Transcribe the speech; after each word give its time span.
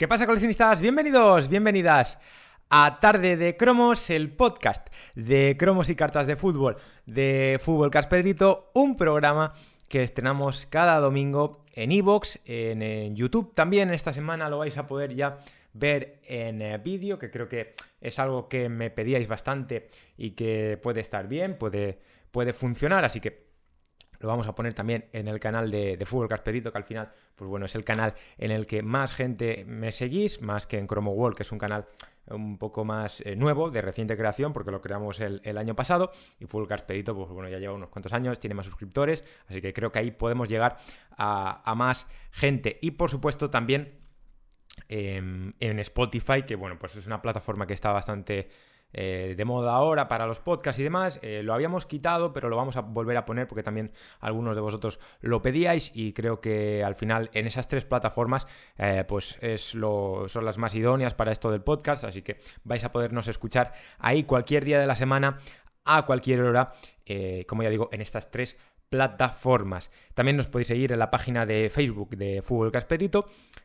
¿Qué 0.00 0.08
pasa, 0.08 0.24
coleccionistas? 0.24 0.80
Bienvenidos, 0.80 1.50
bienvenidas 1.50 2.18
a 2.70 3.00
Tarde 3.00 3.36
de 3.36 3.58
Cromos, 3.58 4.08
el 4.08 4.32
podcast 4.32 4.88
de 5.14 5.58
cromos 5.58 5.90
y 5.90 5.94
cartas 5.94 6.26
de 6.26 6.36
fútbol 6.36 6.78
de 7.04 7.60
Fútbol 7.62 7.90
Caspedrito, 7.90 8.70
un 8.72 8.96
programa 8.96 9.52
que 9.90 10.02
estrenamos 10.02 10.64
cada 10.64 10.98
domingo 11.00 11.60
en 11.74 11.92
Evox, 11.92 12.40
en, 12.46 13.14
YouTube. 13.14 13.54
También 13.54 13.90
esta 13.90 14.14
semana 14.14 14.48
lo 14.48 14.56
vais 14.56 14.78
a 14.78 14.86
poder 14.86 15.14
ya 15.14 15.36
ver 15.74 16.18
en 16.26 16.62
eh, 16.62 16.78
vídeo, 16.78 17.18
que 17.18 17.30
creo 17.30 17.46
que 17.46 17.74
es 18.00 18.18
algo 18.18 18.48
que 18.48 18.70
me 18.70 18.88
pedíais 18.88 19.28
bastante 19.28 19.90
y 20.16 20.30
que 20.30 20.80
puede 20.82 21.00
estar 21.02 21.28
bien, 21.28 21.58
puede, 21.58 21.98
puede 22.30 22.54
funcionar, 22.54 23.04
así 23.04 23.20
que 23.20 23.49
lo 24.20 24.28
vamos 24.28 24.46
a 24.46 24.54
poner 24.54 24.74
también 24.74 25.06
en 25.12 25.28
el 25.28 25.40
canal 25.40 25.70
de, 25.70 25.98
Fútbol 26.04 26.28
Casperito, 26.28 26.70
que 26.70 26.78
al 26.78 26.84
final, 26.84 27.10
pues 27.34 27.48
bueno, 27.48 27.66
es 27.66 27.74
el 27.74 27.84
canal 27.84 28.14
en 28.36 28.50
el 28.50 28.66
que 28.66 28.82
más 28.82 29.14
gente 29.14 29.64
me 29.66 29.92
seguís, 29.92 30.42
más 30.42 30.66
que 30.66 30.78
en 30.78 30.86
Chromo 30.86 31.12
World, 31.12 31.36
que 31.36 31.42
es 31.42 31.52
un 31.52 31.58
canal 31.58 31.86
un 32.26 32.58
poco 32.58 32.84
más 32.84 33.22
eh, 33.22 33.34
nuevo, 33.34 33.70
de 33.70 33.80
reciente 33.80 34.16
creación, 34.18 34.52
porque 34.52 34.70
lo 34.70 34.82
creamos 34.82 35.20
el, 35.20 35.56
año 35.56 35.74
pasado. 35.74 36.12
Y 36.38 36.44
Fútbol 36.44 36.68
Casperito, 36.68 37.16
pues 37.16 37.30
bueno, 37.30 37.48
ya 37.48 37.58
lleva 37.58 37.72
unos 37.72 37.88
cuantos 37.88 38.12
años, 38.12 38.38
tiene 38.38 38.54
más 38.54 38.66
suscriptores, 38.66 39.24
así 39.48 39.62
que 39.62 39.72
creo 39.72 39.90
que 39.90 39.98
ahí 39.98 40.10
podemos 40.10 40.50
llegar 40.50 40.76
a, 41.16 41.74
más 41.74 42.06
gente. 42.30 42.78
Y 42.82 42.92
por 42.92 43.10
supuesto 43.10 43.48
también 43.48 44.00
em, 44.88 45.54
en 45.60 45.78
Spotify, 45.78 46.42
que 46.42 46.56
bueno, 46.56 46.78
pues 46.78 46.94
es 46.94 47.06
una 47.06 47.22
plataforma 47.22 47.66
que 47.66 47.72
está 47.72 47.90
bastante 47.90 48.50
eh, 48.92 49.34
de 49.36 49.44
moda 49.44 49.72
ahora 49.72 50.08
para 50.08 50.26
los 50.26 50.40
podcasts 50.40 50.78
y 50.78 50.82
demás. 50.82 51.18
Eh, 51.22 51.42
lo 51.42 51.54
habíamos 51.54 51.86
quitado, 51.86 52.32
pero 52.32 52.48
lo 52.48 52.56
vamos 52.56 52.76
a 52.76 52.80
volver 52.80 53.16
a 53.16 53.24
poner 53.24 53.46
porque 53.46 53.62
también 53.62 53.92
algunos 54.20 54.54
de 54.54 54.60
vosotros 54.60 55.00
lo 55.20 55.42
pedíais 55.42 55.92
y 55.94 56.12
creo 56.12 56.40
que 56.40 56.82
al 56.84 56.94
final 56.94 57.30
en 57.32 57.46
esas 57.46 57.68
tres 57.68 57.84
plataformas 57.84 58.46
eh, 58.78 59.04
pues 59.06 59.38
es 59.40 59.74
lo, 59.74 60.24
son 60.28 60.44
las 60.44 60.58
más 60.58 60.74
idóneas 60.74 61.14
para 61.14 61.32
esto 61.32 61.50
del 61.50 61.62
podcast, 61.62 62.04
así 62.04 62.22
que 62.22 62.38
vais 62.64 62.84
a 62.84 62.92
podernos 62.92 63.28
escuchar 63.28 63.72
ahí 63.98 64.24
cualquier 64.24 64.64
día 64.64 64.80
de 64.80 64.86
la 64.86 64.96
semana 64.96 65.38
a 65.84 66.04
cualquier 66.04 66.42
hora, 66.42 66.72
como 67.46 67.62
ya 67.62 67.70
digo, 67.70 67.88
en 67.90 68.00
estas 68.00 68.30
tres 68.30 68.56
plataformas. 68.90 69.90
También 70.14 70.36
nos 70.36 70.48
podéis 70.48 70.68
seguir 70.68 70.92
en 70.92 70.98
la 70.98 71.10
página 71.10 71.46
de 71.46 71.70
Facebook 71.70 72.16
de 72.16 72.42
Fútbol 72.42 72.72
Casperito 72.72 73.24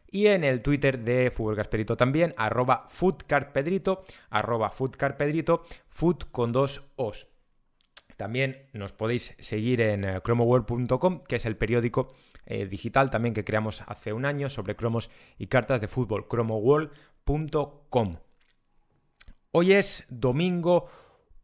y 0.09 0.27
en 0.27 0.43
el 0.43 0.61
Twitter 0.61 0.99
de 0.99 1.31
Fútbol 1.31 1.55
Casperito 1.55 1.97
también, 1.97 2.33
arroba 2.37 2.85
foodcarpedrito, 2.87 4.01
arroba 4.29 4.69
foodcarpedrito, 4.69 5.65
food 5.89 6.19
con 6.31 6.51
dos 6.51 6.85
os. 6.95 7.27
También 8.17 8.69
nos 8.71 8.93
podéis 8.93 9.35
seguir 9.39 9.81
en 9.81 10.05
eh, 10.05 10.21
chromoworld.com, 10.23 11.19
que 11.27 11.35
es 11.35 11.45
el 11.45 11.57
periódico 11.57 12.07
eh, 12.45 12.65
digital 12.67 13.09
también 13.09 13.33
que 13.33 13.43
creamos 13.43 13.83
hace 13.87 14.13
un 14.13 14.25
año 14.25 14.47
sobre 14.49 14.75
cromos 14.77 15.09
y 15.37 15.47
cartas 15.47 15.81
de 15.81 15.89
fútbol, 15.89 16.27
chromoworld.com. 16.29 18.17
Hoy 19.51 19.73
es 19.73 20.05
domingo 20.09 20.87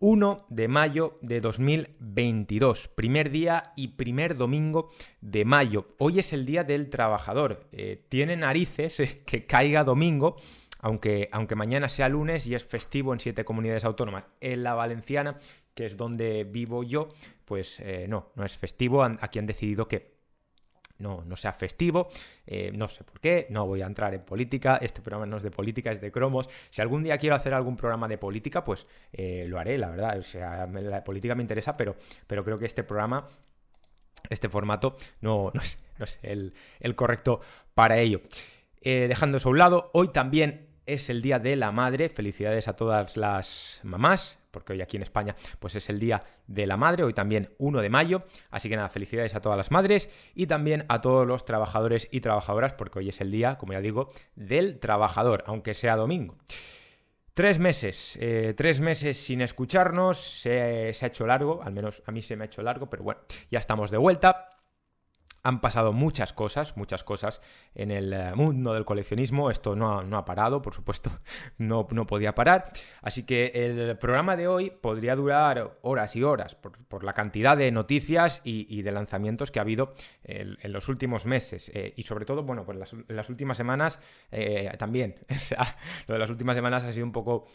1 0.04 0.48
de 0.50 0.68
mayo 0.68 1.20
de 1.22 1.42
2022, 1.42 2.88
primer 2.88 3.30
día 3.30 3.72
y 3.76 3.90
primer 3.90 4.36
domingo 4.36 4.90
de 5.22 5.46
mayo. 5.46 5.90
Hoy 6.00 6.18
es 6.18 6.34
el 6.34 6.48
Día 6.48 6.64
del 6.64 6.90
Trabajador. 6.90 7.68
Eh, 7.72 8.04
tiene 8.10 8.36
narices 8.36 9.00
eh, 9.00 9.22
que 9.28 9.46
caiga 9.46 9.84
domingo, 9.84 10.38
aunque, 10.80 11.30
aunque 11.32 11.54
mañana 11.54 11.88
sea 11.88 12.10
lunes 12.10 12.48
y 12.48 12.56
es 12.56 12.66
festivo 12.66 13.14
en 13.14 13.20
siete 13.20 13.46
comunidades 13.46 13.86
autónomas. 13.86 14.26
En 14.40 14.64
la 14.64 14.74
valenciana, 14.74 15.38
que 15.76 15.86
es 15.86 15.98
donde 15.98 16.46
vivo 16.46 16.82
yo, 16.84 17.10
pues 17.46 17.80
eh, 17.80 18.08
no, 18.10 18.32
no 18.36 18.44
es 18.44 18.58
festivo. 18.58 19.04
Aquí 19.04 19.38
han 19.38 19.46
decidido 19.46 19.88
que 19.88 20.11
no, 21.02 21.24
no 21.26 21.36
sea 21.36 21.54
festivo, 21.54 22.10
eh, 22.46 22.72
no 22.74 22.88
sé 22.88 23.04
por 23.04 23.20
qué, 23.20 23.48
no 23.50 23.66
voy 23.66 23.82
a 23.82 23.86
entrar 23.86 24.14
en 24.14 24.22
política, 24.22 24.78
este 24.82 25.02
programa 25.02 25.26
no 25.26 25.38
es 25.38 25.44
de 25.44 25.52
política, 25.52 25.92
es 25.92 26.00
de 26.00 26.12
cromos. 26.12 26.48
Si 26.70 26.82
algún 26.82 27.04
día 27.04 27.18
quiero 27.18 27.36
hacer 27.36 27.54
algún 27.54 27.76
programa 27.76 28.08
de 28.08 28.18
política, 28.18 28.64
pues 28.64 28.88
eh, 29.12 29.46
lo 29.48 29.60
haré, 29.60 29.78
la 29.78 29.90
verdad, 29.90 30.18
o 30.18 30.24
sea, 30.24 30.68
la 30.68 31.04
política 31.04 31.36
me 31.36 31.42
interesa, 31.42 31.76
pero, 31.76 31.96
pero 32.28 32.44
creo 32.44 32.58
que 32.58 32.66
este 32.66 32.84
programa, 32.84 33.28
este 34.30 34.50
formato, 34.50 34.96
no, 35.20 35.52
no 35.54 35.62
es, 35.62 35.78
el, 36.22 36.54
correcto 36.96 37.42
para 37.74 37.98
ello. 37.98 38.22
Eh, 38.82 39.08
dejando 39.08 39.38
eso 39.38 39.50
a 39.50 39.52
un 39.52 39.58
lado, 39.58 39.92
hoy 39.94 40.10
también 40.10 40.68
es 40.86 41.10
el 41.10 41.22
Día 41.22 41.40
de 41.40 41.56
la 41.56 41.72
Madre, 41.72 42.10
felicidades 42.10 42.68
a 42.68 42.76
todas 42.76 43.18
las 43.18 43.80
mamás, 43.84 44.41
porque 44.52 44.74
hoy 44.74 44.82
aquí 44.82 44.98
en 44.98 45.04
España 45.04 45.36
pues 45.60 45.76
es 45.76 45.90
el 45.90 46.00
Día 46.00 46.22
de 46.48 46.68
la 46.68 46.78
Madre, 46.78 47.04
hoy 47.04 47.14
también 47.14 47.54
1 47.58 47.82
de 47.82 47.90
mayo, 47.90 48.24
así 48.50 48.70
que 48.70 48.76
nada, 48.76 48.90
felicidades 48.90 49.36
a 49.36 49.42
todas 49.42 49.58
las 49.58 49.72
madres 49.72 50.10
y 50.36 50.48
también 50.48 50.86
a 50.90 51.02
todos 51.02 51.26
los 51.26 51.46
trabajadores 51.46 52.08
y 52.12 52.22
trabajadoras, 52.22 52.74
porque 52.74 53.00
hoy 53.00 53.10
es 53.10 53.22
el 53.22 53.32
día, 53.32 53.58
como 53.58 53.74
ya 53.74 53.82
digo, 53.82 54.12
del 54.36 54.80
trabajador, 54.80 55.44
aunque 55.48 55.74
sea 55.74 55.96
domingo. 55.96 56.38
Tres 57.34 57.60
meses, 57.60 58.18
eh, 58.20 58.54
tres 58.58 58.82
meses 58.82 59.18
sin 59.18 59.42
escucharnos, 59.42 60.20
se, 60.20 60.94
se 60.94 61.06
ha 61.06 61.08
hecho 61.08 61.26
largo, 61.26 61.62
al 61.64 61.72
menos 61.72 62.04
a 62.06 62.12
mí 62.12 62.22
se 62.22 62.36
me 62.36 62.44
ha 62.44 62.48
hecho 62.48 62.62
largo, 62.62 62.90
pero 62.90 63.04
bueno, 63.04 63.22
ya 63.50 63.60
estamos 63.60 63.90
de 63.90 63.98
vuelta. 63.98 64.51
Han 65.44 65.60
pasado 65.60 65.92
muchas 65.92 66.34
cosas, 66.34 66.78
muchas 66.78 67.04
cosas 67.04 67.42
en 67.74 67.90
el 67.92 68.14
eh, 68.14 68.32
mundo 68.36 68.74
del 68.74 68.86
coleccionismo. 68.86 69.50
Esto 69.50 69.76
no 69.76 70.18
ha, 70.18 70.26
parado, 70.26 70.62
por 70.62 70.74
supuesto, 70.74 71.12
no, 71.58 71.88
podía 71.88 72.36
parar. 72.36 72.66
Así 73.02 73.24
que 73.24 73.52
el 73.54 73.98
programa 73.98 74.36
de 74.36 74.48
hoy 74.48 74.70
podría 74.70 75.16
durar 75.16 75.80
horas 75.82 76.16
y 76.16 76.24
horas 76.24 76.56
por, 76.56 77.04
la 77.04 77.14
cantidad 77.14 77.58
de 77.58 77.72
noticias 77.72 78.42
y, 78.44 78.82
de 78.82 78.92
lanzamientos 78.92 79.50
que 79.52 79.60
ha 79.60 79.64
habido 79.64 79.94
en, 80.24 80.58
los 80.72 80.88
últimos 80.90 81.26
meses. 81.26 81.72
Eh, 81.74 81.94
y 81.98 82.04
sobre 82.04 82.26
todo, 82.26 82.44
bueno, 82.44 82.64
pues 82.64 82.78
las, 82.78 82.96
las 83.08 83.30
últimas 83.30 83.58
semanas 83.58 84.00
eh, 84.32 84.72
también. 84.78 85.16
O 85.42 85.44
sea, 85.44 85.76
lo 86.08 86.14
de 86.14 86.20
las 86.20 86.30
últimas 86.30 86.56
semanas 86.56 86.84
ha 86.84 86.92
sido 86.92 87.06
un 87.06 87.12
poco 87.12 87.48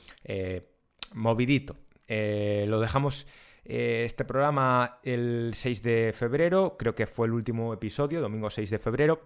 movidito. 1.15 1.77
lo 2.09 2.81
dejamos 2.81 3.27
eh, 3.69 4.05
este 4.05 4.25
programa 4.25 5.01
el 5.03 5.53
6 5.55 5.83
de 5.83 6.15
febrero, 6.17 6.77
creo 6.79 6.95
que 6.95 7.07
fue 7.07 7.27
el 7.27 7.33
último 7.33 7.73
episodio, 7.73 8.21
domingo 8.21 8.51
6 8.51 8.71
de 8.71 8.79
febrero. 8.79 9.21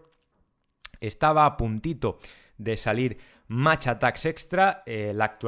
Estaba 1.00 1.46
a 1.46 1.56
puntito 1.56 2.18
de 2.58 2.76
salir 2.76 3.18
Match 3.48 3.86
Attacks 3.86 4.26
Extra, 4.26 4.82
eh, 4.84 5.12
la, 5.14 5.38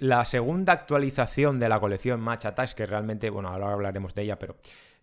la 0.00 0.24
segunda 0.24 0.72
actualización 0.72 1.60
de 1.60 1.68
la 1.68 1.78
colección 1.78 2.20
Match 2.20 2.46
Attacks, 2.46 2.74
que 2.74 2.86
realmente, 2.86 3.30
bueno, 3.30 3.48
ahora 3.48 3.72
hablaremos 3.72 4.14
de 4.14 4.22
ella, 4.22 4.38
pero 4.38 4.56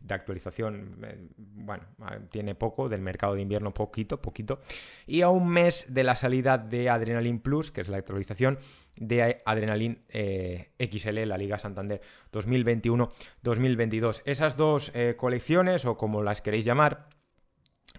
de 0.03 0.14
actualización, 0.14 1.00
eh, 1.03 1.28
bueno, 1.38 1.84
tiene 2.30 2.56
poco, 2.56 2.90
del 2.90 3.02
mercado 3.02 3.36
de 3.36 3.41
invierno 3.41 3.74
poquito, 3.74 4.22
poquito. 4.22 4.59
Y 5.08 5.22
a 5.22 5.30
un 5.30 5.47
mes 5.47 5.86
de 5.90 6.03
la 6.03 6.16
salida 6.16 6.58
de 6.58 6.90
Adrenaline 6.90 7.40
Plus, 7.40 7.72
que 7.72 7.81
es 7.81 7.88
la 7.88 7.97
actualización 7.97 8.59
de 8.97 9.41
Adrenaline 9.46 10.02
eh, 10.09 10.74
XL, 10.78 11.25
la 11.25 11.38
Liga 11.38 11.58
Santander 11.58 12.02
2021-2022. 12.34 14.22
Esas 14.25 14.58
dos 14.58 14.91
eh, 14.94 15.16
colecciones, 15.18 15.86
o 15.86 15.97
como 15.97 16.22
las 16.22 16.41
queréis 16.41 16.66
llamar, 16.66 17.08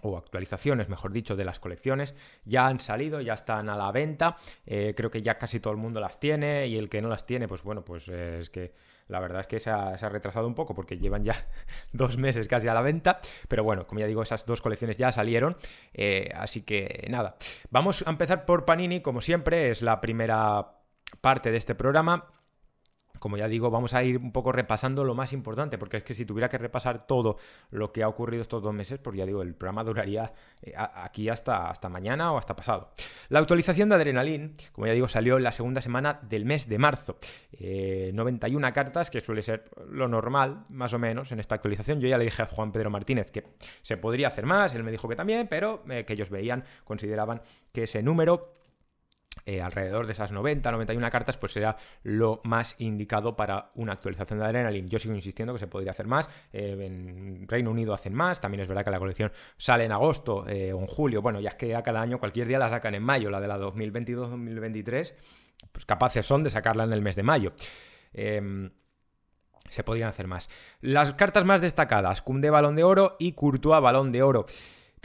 o 0.01 0.17
actualizaciones, 0.17 0.89
mejor 0.89 1.11
dicho, 1.11 1.35
de 1.35 1.45
las 1.45 1.59
colecciones, 1.59 2.13
ya 2.43 2.67
han 2.67 2.79
salido, 2.79 3.21
ya 3.21 3.33
están 3.33 3.69
a 3.69 3.77
la 3.77 3.91
venta. 3.91 4.37
creo 4.65 5.09
que 5.09 5.21
ya 5.23 5.39
casi 5.39 5.59
todo 5.59 5.73
el 5.73 5.79
mundo 5.79 5.99
las 5.99 6.19
tiene 6.19 6.67
y 6.67 6.77
el 6.77 6.89
que 6.89 7.01
no 7.01 7.07
las 7.07 7.25
tiene, 7.25 7.47
pues 7.47 7.63
bueno, 7.63 7.83
pues 7.83 8.07
es 8.09 8.49
que 8.51 8.73
la 9.07 9.19
verdad 9.19 9.41
es 9.41 9.47
que 9.47 9.59
se 9.59 9.69
ha, 9.69 9.95
retrasado 10.09 10.47
un 10.47 10.55
poco 10.55 10.73
porque 10.73 10.97
llevan 10.97 11.23
ya 11.23 11.35
dos 11.93 12.17
meses 12.17 12.47
casi 12.47 12.67
a 12.67 12.73
la 12.73 12.81
venta. 12.81 13.19
Pero 13.47 13.63
bueno, 13.63 13.85
como 13.85 13.99
ya 13.99 14.07
digo, 14.07 14.23
esas 14.23 14.45
dos 14.45 14.61
colecciones 14.61 14.97
ya 14.97 15.11
salieron. 15.11 15.57
Eh, 15.93 16.31
así 16.35 16.61
que 16.61 17.05
nada. 17.09 17.35
Vamos 17.69 18.03
a 18.05 18.09
empezar 18.09 18.45
por 18.45 18.65
Panini, 18.65 19.01
como 19.01 19.21
siempre, 19.21 19.69
es 19.69 19.81
la 19.81 20.01
primera 20.01 20.71
parte 21.21 21.51
de 21.51 21.57
este 21.57 21.75
programa 21.75 22.34
como 23.25 23.37
ya 23.37 23.47
digo, 23.47 23.71
vamos 23.71 23.95
a 23.95 24.03
ir 24.03 24.19
un 24.19 24.31
poco 24.31 24.51
repasando 24.51 25.03
lo 25.03 25.15
más 25.15 25.33
importante, 25.33 25.79
porque 25.79 25.97
es 25.97 26.03
que 26.03 26.13
si 26.13 26.27
tuviera 26.27 26.47
que 26.47 26.59
repasar 26.59 27.07
todo 27.07 27.37
lo 27.71 27.91
que 27.91 28.03
ha 28.03 28.07
ocurrido 28.07 28.43
estos 28.43 28.61
dos 28.61 28.71
meses, 28.71 28.99
pues 28.99 29.17
ya 29.17 29.25
digo, 29.25 29.41
el 29.41 29.55
programa 29.55 29.83
duraría 29.83 30.31
eh, 30.61 30.75
aquí 30.77 31.27
hasta, 31.27 31.71
hasta 31.71 31.89
mañana 31.89 32.31
o 32.31 32.37
hasta 32.37 32.55
pasado. 32.55 32.91
La 33.29 33.39
actualización 33.39 33.89
de 33.89 33.95
Adrenalin, 33.95 34.53
como 34.73 34.85
ya 34.85 34.93
digo, 34.93 35.07
salió 35.07 35.37
en 35.37 35.43
la 35.43 35.51
segunda 35.51 35.81
semana 35.81 36.19
del 36.21 36.45
mes 36.45 36.69
de 36.69 36.77
marzo. 36.77 37.17
91 38.13 38.67
eh, 38.67 38.73
cartas, 38.73 39.09
que 39.09 39.21
suele 39.21 39.41
ser 39.41 39.71
lo 39.89 40.07
normal, 40.07 40.65
más 40.69 40.93
o 40.93 40.99
menos, 40.99 41.31
en 41.31 41.39
esta 41.39 41.55
actualización. 41.55 41.99
Yo 41.99 42.07
ya 42.07 42.19
le 42.19 42.25
dije 42.25 42.43
a 42.43 42.45
Juan 42.45 42.71
Pedro 42.71 42.91
Martínez 42.91 43.31
que 43.31 43.43
se 43.81 43.97
podría 43.97 44.27
hacer 44.27 44.45
más, 44.45 44.75
él 44.75 44.83
me 44.83 44.91
dijo 44.91 45.09
que 45.09 45.15
también, 45.15 45.47
pero 45.47 45.81
eh, 45.89 46.05
que 46.05 46.13
ellos 46.13 46.29
veían, 46.29 46.63
consideraban 46.83 47.41
que 47.73 47.85
ese 47.85 48.03
número 48.03 48.53
eh, 49.45 49.61
alrededor 49.61 50.05
de 50.07 50.13
esas 50.13 50.31
90, 50.31 50.71
91 50.71 51.09
cartas, 51.11 51.37
pues 51.37 51.51
será 51.51 51.77
lo 52.03 52.41
más 52.43 52.75
indicado 52.79 53.35
para 53.35 53.71
una 53.75 53.93
actualización 53.93 54.39
de 54.39 54.45
Adrenaline. 54.45 54.89
Yo 54.89 54.97
sigo 54.97 55.13
insistiendo 55.13 55.53
que 55.53 55.59
se 55.59 55.67
podría 55.67 55.91
hacer 55.91 56.07
más. 56.07 56.29
Eh, 56.51 56.75
en 56.81 57.47
Reino 57.47 57.71
Unido 57.71 57.93
hacen 57.93 58.13
más. 58.13 58.41
También 58.41 58.61
es 58.61 58.67
verdad 58.67 58.83
que 58.83 58.91
la 58.91 58.99
colección 58.99 59.31
sale 59.57 59.85
en 59.85 59.91
agosto 59.91 60.47
eh, 60.47 60.73
o 60.73 60.79
en 60.79 60.87
julio. 60.87 61.21
Bueno, 61.21 61.39
ya 61.39 61.49
es 61.49 61.55
que 61.55 61.75
a 61.75 61.83
cada 61.83 62.01
año, 62.01 62.19
cualquier 62.19 62.47
día 62.47 62.57
la 62.57 62.69
sacan 62.69 62.95
en 62.95 63.03
mayo. 63.03 63.29
La 63.29 63.39
de 63.39 63.47
la 63.47 63.59
2022-2023, 63.59 65.13
pues 65.71 65.85
capaces 65.85 66.25
son 66.25 66.43
de 66.43 66.49
sacarla 66.49 66.83
en 66.85 66.93
el 66.93 67.01
mes 67.01 67.15
de 67.15 67.23
mayo. 67.23 67.53
Em, 68.13 68.71
se 69.69 69.83
podrían 69.83 70.09
hacer 70.09 70.27
más. 70.27 70.49
Las 70.81 71.13
cartas 71.13 71.45
más 71.45 71.61
destacadas, 71.61 72.21
Kunde 72.21 72.49
Balón 72.49 72.75
de 72.75 72.83
Oro 72.83 73.15
y 73.19 73.33
Courtois 73.33 73.81
Balón 73.81 74.11
de 74.11 74.23
Oro. 74.23 74.45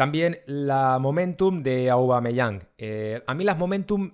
También 0.00 0.38
la 0.46 0.98
Momentum 0.98 1.62
de 1.62 1.90
Aubameyang. 1.90 2.62
Eh, 2.78 3.22
a 3.26 3.34
mí 3.34 3.44
las 3.44 3.58
Momentum... 3.58 4.12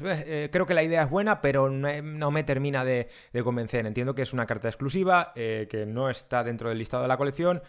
Eh, 0.00 0.48
creo 0.52 0.64
que 0.64 0.74
la 0.74 0.84
idea 0.84 1.02
es 1.02 1.10
buena, 1.10 1.40
pero 1.40 1.68
no, 1.68 2.30
me 2.30 2.44
termina 2.44 2.84
de, 2.84 3.08
convencer. 3.42 3.84
Entiendo 3.84 4.14
que 4.14 4.22
es 4.22 4.32
una 4.32 4.46
carta 4.46 4.68
exclusiva, 4.68 5.32
eh, 5.34 5.66
que 5.68 5.84
no 5.86 6.08
está 6.08 6.44
dentro 6.44 6.68
del 6.68 6.78
listado 6.78 7.02
de 7.02 7.08
la 7.08 7.16
colección, 7.16 7.60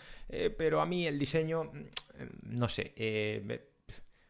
pero 0.56 0.80
a 0.80 0.86
mí 0.86 1.08
el 1.08 1.18
diseño, 1.18 1.64
mm, 1.64 2.58
no 2.58 2.70
sé, 2.70 2.94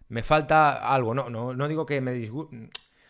me, 0.07 0.23
falta 0.23 0.91
algo. 0.91 1.13
No, 1.13 1.29
no, 1.29 1.53
no 1.53 1.67
digo 1.67 1.85
que 1.85 1.99
me 1.99 2.13
disguste, 2.13 2.69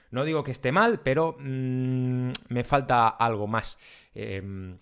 no 0.09 0.25
digo 0.25 0.43
que 0.43 0.51
esté 0.51 0.71
mal, 0.71 1.01
pero 1.01 1.37
mm, 1.39 2.31
me 2.49 2.63
falta 2.63 3.07
algo 3.07 3.45
más. 3.45 3.77
Em, 4.15 4.79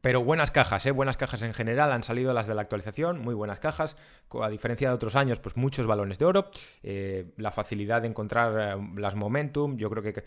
pero 0.00 0.22
buenas 0.22 0.50
cajas, 0.50 0.86
¿eh? 0.86 0.90
buenas 0.92 1.16
cajas 1.16 1.42
en 1.42 1.52
general, 1.52 1.92
han 1.92 2.02
salido 2.02 2.32
las 2.32 2.46
de 2.46 2.54
la 2.54 2.62
actualización, 2.62 3.20
muy 3.20 3.34
buenas 3.34 3.58
cajas, 3.58 3.96
a 4.40 4.48
diferencia 4.48 4.88
de 4.88 4.94
otros 4.94 5.16
años, 5.16 5.40
pues 5.40 5.56
muchos 5.56 5.86
balones 5.86 6.18
de 6.18 6.24
oro, 6.24 6.50
eh, 6.82 7.32
la 7.36 7.50
facilidad 7.50 8.02
de 8.02 8.08
encontrar 8.08 8.78
eh, 8.78 8.90
las 8.96 9.14
Momentum, 9.16 9.76
yo 9.76 9.90
creo 9.90 10.02
que 10.02 10.24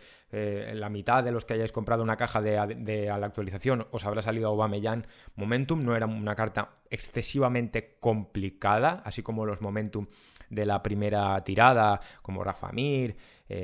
la 0.74 0.90
mitad 0.90 1.24
de 1.24 1.32
los 1.32 1.46
que 1.46 1.54
hayáis 1.54 1.72
comprado 1.72 2.04
una 2.04 2.18
caja 2.18 2.42
de, 2.42 3.06
la 3.06 3.26
actualización 3.26 3.88
os 3.92 4.06
habrá 4.06 4.22
salido 4.22 4.50
Aubameyang 4.50 5.06
Momentum, 5.36 5.84
no 5.84 5.96
era 5.96 6.06
una 6.06 6.36
carta 6.36 6.72
excesivamente 6.90 7.98
complicada, 8.00 9.02
así 9.06 9.24
como 9.24 9.46
los 9.46 9.62
Momentum 9.62 10.08
de 10.50 10.66
la 10.66 10.84
primera 10.84 11.42
tirada, 11.44 12.00
como 12.22 12.44
Rafa 12.44 12.72
Mir, 12.72 13.16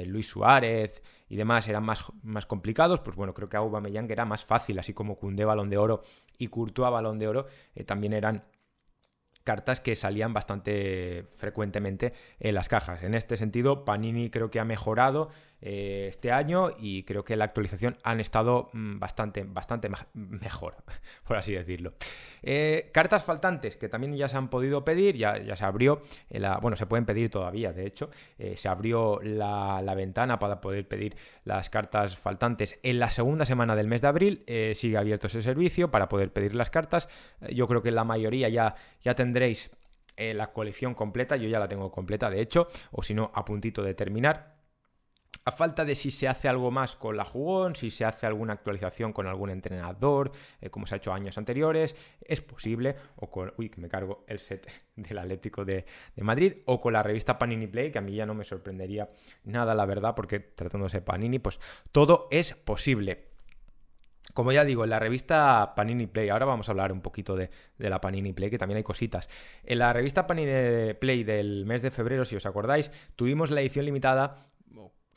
Luis 0.06 0.27
Suárez, 0.27 1.01
y 1.30 1.36
demás 1.36 1.68
eran 1.68 1.84
más, 1.84 2.04
más 2.24 2.46
complicados, 2.46 3.02
pues 3.02 3.16
bueno, 3.16 3.34
creo 3.34 3.50
que 3.50 3.58
Aubameyang 3.58 4.10
era 4.10 4.26
más 4.26 4.46
fácil, 4.46 4.80
así 4.80 4.94
como 4.94 5.18
Cundé 5.18 5.46
Balón 5.46 5.70
de 5.70 5.78
Oro 5.78 6.02
y 6.38 6.48
Courtois 6.48 6.92
Balón 6.92 7.20
de 7.20 7.28
Oro 7.28 7.48
eh, 7.76 7.84
también 7.84 8.14
eran 8.14 8.46
cartas 9.44 9.80
que 9.80 9.96
salían 9.96 10.34
bastante 10.34 11.24
frecuentemente 11.24 12.14
en 12.40 12.54
las 12.54 12.68
cajas. 12.68 13.02
En 13.04 13.16
este 13.16 13.38
sentido, 13.38 13.86
Panini 13.86 14.30
creo 14.30 14.52
que 14.52 14.60
ha 14.60 14.66
mejorado 14.66 15.30
eh, 15.59 16.06
este 16.09 16.31
año 16.31 16.69
y 16.77 17.01
creo 17.04 17.25
que 17.25 17.36
la 17.36 17.45
actualización 17.45 17.98
han 18.04 18.19
estado 18.19 18.69
mm, 18.74 19.00
bastante, 19.00 19.44
bastante 19.44 19.89
mejor, 20.13 20.75
por 21.27 21.38
así 21.38 21.54
decirlo. 21.54 21.94
Eh, 22.44 22.92
cartas 22.94 23.24
faltantes 23.24 23.75
que 23.75 23.89
también 23.89 24.15
ya 24.15 24.27
se 24.27 24.38
han 24.38 24.50
podido 24.50 24.86
pedir, 24.86 25.15
ya, 25.15 25.38
ya 25.38 25.56
se 25.56 25.65
abrió, 25.65 26.04
eh, 26.30 26.39
la, 26.39 26.57
bueno, 26.57 26.77
se 26.77 26.86
pueden 26.86 27.06
pedir 27.06 27.31
todavía, 27.31 27.74
de 27.74 27.88
hecho, 27.88 28.12
se 28.56 28.69
abrió 28.69 29.19
la, 29.24 29.81
ventana 29.95 30.38
para 30.38 30.62
poder 30.62 30.88
pedir 30.88 31.15
las 31.44 31.71
cartas 31.71 32.15
faltantes 32.18 32.77
en 32.83 33.00
la 33.00 33.09
segunda 33.09 33.45
semana 33.45 33.75
del 33.75 33.88
mes 33.88 34.01
de 34.01 34.07
abril, 34.07 34.44
sigue 34.75 34.98
abierto 34.98 35.25
ese 35.25 35.42
servicio 35.42 35.89
para 35.89 36.07
poder 36.07 36.31
pedir 36.31 36.54
las 36.54 36.69
cartas, 36.69 37.09
yo 37.51 37.68
creo 37.68 37.81
que 37.81 37.89
la 37.89 38.04
mayoría 38.04 38.48
ya, 38.50 38.75
ya 39.01 39.15
tendréis 39.15 39.71
la 40.18 40.51
colección 40.51 40.94
completa, 40.94 41.36
yo 41.36 41.48
ya 41.48 41.59
la 41.59 41.68
tengo 41.68 41.92
completa 41.92 42.30
de 42.30 42.42
hecho, 42.42 42.68
o 42.92 43.01
si 43.01 43.15
no, 43.15 43.31
a 43.33 43.44
puntito 43.44 43.81
de 43.81 43.95
terminar 43.95 44.56
a 45.48 45.54
falta 45.54 45.86
de 45.86 45.96
si 45.96 46.12
se 46.12 46.28
hace 46.28 46.50
algo 46.50 46.72
más 46.72 46.98
con 46.98 47.16
la 47.16 47.24
jugón, 47.24 47.78
si 47.78 47.90
se 47.90 48.04
hace 48.04 48.26
alguna 48.26 48.52
actualización 48.52 49.14
con 49.14 49.28
algún 49.28 49.50
entrenador, 49.50 50.34
eh, 50.60 50.70
como 50.70 50.86
se 50.86 50.96
ha 50.96 50.98
hecho 50.98 51.14
años 51.14 51.38
anteriores, 51.38 51.96
es 52.20 52.42
posible, 52.42 52.98
o 53.16 53.32
con, 53.32 53.54
uy, 53.56 53.70
que 53.70 53.80
me 53.80 53.88
cargo 53.88 54.26
el 54.28 54.40
set 54.40 54.70
del 54.98 55.18
Atlético 55.18 55.64
de, 55.64 55.86
Madrid, 56.18 56.56
o 56.66 56.82
con 56.82 56.92
la 56.92 57.02
revista 57.02 57.40
Panini 57.40 57.66
Play, 57.66 57.92
que 57.92 57.98
a 57.98 58.02
mí 58.02 58.14
ya 58.14 58.26
no 58.26 58.34
me 58.34 58.44
sorprendería 58.44 59.10
nada, 59.46 59.74
la 59.74 59.86
verdad, 59.86 60.16
porque 60.16 60.42
tratándose 60.42 60.98
de 60.98 61.02
Panini, 61.04 61.40
pues 61.40 61.62
todo 61.94 62.28
es 62.30 62.54
posible. 62.54 63.30
Como 64.34 64.52
ya 64.52 64.66
digo, 64.66 64.84
en 64.84 64.90
la 64.90 65.00
revista 65.00 65.76
Panini 65.78 66.08
Play, 66.08 66.28
ahora 66.28 66.46
vamos 66.46 66.68
a 66.68 66.74
hablar 66.74 66.92
un 66.92 67.00
poquito 67.00 67.38
de, 67.38 67.50
de, 67.78 67.90
la 67.90 68.02
Panini 68.02 68.34
Play, 68.34 68.50
que 68.50 68.58
también 68.58 68.80
hay 68.80 68.84
cositas. 68.84 69.30
En 69.64 69.80
la 69.80 69.94
revista 69.94 70.28
Panini 70.28 70.94
Play 70.96 71.24
del 71.24 71.66
mes 71.66 71.82
de 71.82 71.90
febrero, 71.90 72.26
si 72.26 72.36
os 72.36 72.46
acordáis, 72.46 72.92
tuvimos 73.16 73.50
la 73.50 73.62
edición 73.62 73.86
limitada 73.86 74.50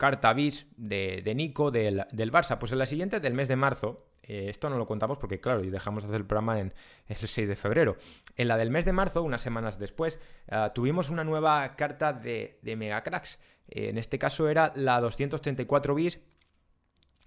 carta 0.01 0.33
bis 0.33 0.65
de, 0.77 1.31
Nico 1.35 1.69
del, 1.69 2.07
Barça. 2.31 2.57
Pues 2.57 2.71
en 2.71 2.79
la 2.79 2.87
siguiente 2.87 3.19
del 3.19 3.35
mes 3.35 3.47
de 3.47 3.55
marzo, 3.55 4.07
eh, 4.23 4.47
esto 4.49 4.67
no 4.67 4.79
lo 4.79 4.87
contamos 4.87 5.19
porque, 5.19 5.39
claro, 5.39 5.63
y 5.63 5.69
dejamos 5.69 6.01
de 6.01 6.07
hacer 6.07 6.21
el 6.21 6.25
programa 6.25 6.59
en 6.59 6.73
el 7.05 7.15
6 7.15 7.47
de 7.47 7.55
febrero. 7.55 7.97
En 8.35 8.47
la 8.47 8.57
del 8.57 8.71
mes 8.71 8.83
de 8.83 8.93
marzo, 8.93 9.21
unas 9.21 9.41
semanas 9.41 9.77
después, 9.77 10.19
eh, 10.47 10.69
tuvimos 10.73 11.11
una 11.11 11.23
nueva 11.23 11.75
carta 11.75 12.13
de, 12.13 12.57
de 12.63 12.75
Megacracks. 12.75 13.37
Eh, 13.67 13.89
en 13.89 13.99
este 13.99 14.17
caso 14.17 14.49
era 14.49 14.73
la 14.75 14.99
234 15.01 15.93
bis, 15.93 16.19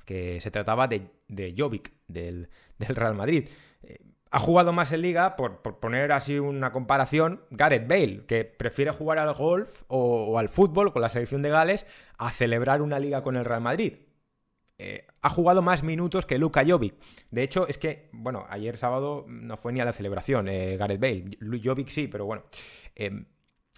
que 0.05 0.41
se 0.41 0.50
trataba 0.50 0.88
de, 0.88 1.12
de 1.29 1.55
Jovic, 1.56 1.93
del, 2.09 2.49
del 2.79 2.97
Real 2.97 3.15
Madrid 3.15 3.49
ha 4.35 4.41
jugado 4.41 4.73
más 4.73 4.91
en 4.91 5.03
liga, 5.03 5.37
por, 5.37 5.61
poner 5.61 6.11
así 6.11 6.41
una 6.41 6.73
comparación, 6.73 7.45
Gareth 7.51 7.87
Bale, 7.87 8.27
que 8.27 8.45
prefiere 8.45 8.91
jugar 8.91 9.19
al 9.19 9.33
golf 9.33 9.85
o, 9.87 10.41
al 10.41 10.49
fútbol 10.49 10.93
con 10.93 11.03
la 11.03 11.09
selección 11.09 11.41
de 11.41 11.51
Gales 11.51 11.87
a 12.19 12.33
celebrar 12.33 12.83
una 12.83 12.99
liga 12.99 13.23
con 13.23 13.37
el 13.37 13.45
Real 13.45 13.61
Madrid. 13.61 13.93
Eh, 14.79 15.07
ha 15.23 15.29
jugado 15.29 15.63
más 15.63 15.85
minutos 15.85 16.27
que 16.27 16.37
Luka 16.37 16.65
Jovic. 16.67 16.97
De 17.31 17.45
hecho, 17.45 17.69
es 17.69 17.79
que, 17.79 18.09
bueno, 18.11 18.45
ayer 18.51 18.77
sábado 18.77 19.25
no 19.29 19.57
fue 19.57 19.73
ni 19.73 19.81
a 19.81 19.85
la 19.85 19.93
celebración 19.93 20.49
eh, 20.49 20.77
Gareth 20.79 21.01
Bale. 21.01 21.61
Jovic 21.63 21.87
sí, 21.87 22.09
pero 22.09 22.27
bueno. 22.27 22.43
Eh, 22.97 23.27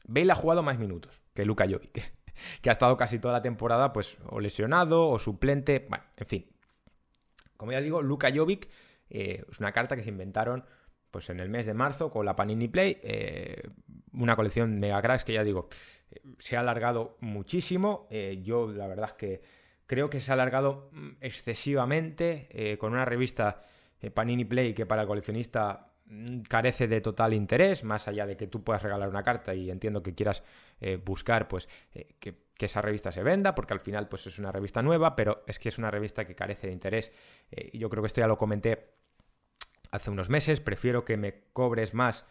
Bale 0.06 0.32
ha 0.32 0.36
jugado 0.36 0.62
más 0.62 0.78
minutos 0.78 1.20
que 1.34 1.44
Luka 1.44 1.66
Jovic, 1.66 1.92
que 2.62 2.70
ha 2.70 2.72
estado 2.72 2.96
casi 2.96 3.18
toda 3.18 3.34
la 3.34 3.42
temporada, 3.42 3.92
pues, 3.92 4.16
o 4.30 4.40
lesionado 4.40 5.06
o 5.10 5.18
suplente. 5.18 5.84
Bueno, 5.86 6.04
en 6.16 6.26
fin. 6.26 6.46
Como 7.58 7.72
ya 7.72 7.82
digo, 7.82 8.00
Luka 8.00 8.30
Jovic 8.34 8.70
eh, 9.10 9.44
es 9.50 9.60
una 9.60 9.72
carta 9.72 9.96
que 9.96 10.02
se 10.02 10.10
inventaron 10.10 10.64
pues 11.10 11.30
en 11.30 11.40
el 11.40 11.48
mes 11.48 11.66
de 11.66 11.74
marzo 11.74 12.10
con 12.10 12.26
la 12.26 12.36
Panini 12.36 12.68
Play, 12.68 12.98
eh, 13.02 13.62
una 14.12 14.36
colección 14.36 14.78
mega 14.78 15.00
cracks 15.00 15.24
que 15.24 15.32
ya 15.32 15.44
digo, 15.44 15.68
se 16.38 16.56
ha 16.56 16.60
alargado 16.60 17.16
muchísimo. 17.20 18.06
Eh, 18.10 18.40
yo 18.42 18.70
la 18.70 18.86
verdad 18.86 19.06
es 19.06 19.12
que 19.14 19.42
creo 19.86 20.10
que 20.10 20.20
se 20.20 20.32
ha 20.32 20.34
alargado 20.34 20.90
mm, 20.92 21.10
excesivamente 21.20 22.76
con 22.78 22.92
una 22.92 23.04
revista 23.04 23.62
Panini 24.12 24.44
Play 24.44 24.74
que 24.74 24.84
para 24.84 25.02
el 25.02 25.08
coleccionista 25.08 25.92
mm, 26.04 26.40
carece 26.42 26.86
de 26.86 27.00
total 27.00 27.32
interés, 27.32 27.82
más 27.82 28.08
allá 28.08 28.26
de 28.26 28.36
que 28.36 28.46
tú 28.46 28.62
puedas 28.62 28.82
regalar 28.82 29.08
una 29.08 29.22
carta 29.22 29.54
y 29.54 29.70
entiendo 29.70 30.02
que 30.02 30.14
quieras 30.14 30.42
buscar 31.04 31.48
pues 31.48 31.68
que 32.20 32.45
que 32.56 32.66
esa 32.66 32.80
revista 32.80 33.12
se 33.12 33.22
venda, 33.22 33.54
porque 33.54 33.74
al 33.74 33.80
final 33.80 34.08
pues 34.08 34.26
es 34.26 34.38
una 34.38 34.52
revista 34.52 34.82
nueva, 34.82 35.14
pero 35.14 35.44
es 35.46 35.58
que 35.58 35.68
es 35.68 35.78
una 35.78 35.90
revista 35.90 36.26
que 36.26 36.34
carece 36.34 36.68
de 36.68 36.72
interés. 36.72 37.12
Eh, 37.50 37.76
yo 37.76 37.90
creo 37.90 38.02
que 38.02 38.08
esto 38.08 38.20
ya 38.20 38.26
lo 38.26 38.38
comenté 38.38 38.94
hace 39.90 40.10
unos 40.10 40.30
meses, 40.30 40.60
prefiero 40.60 41.04
que 41.04 41.16
me 41.16 41.44
cobres 41.52 41.94
más, 41.94 42.24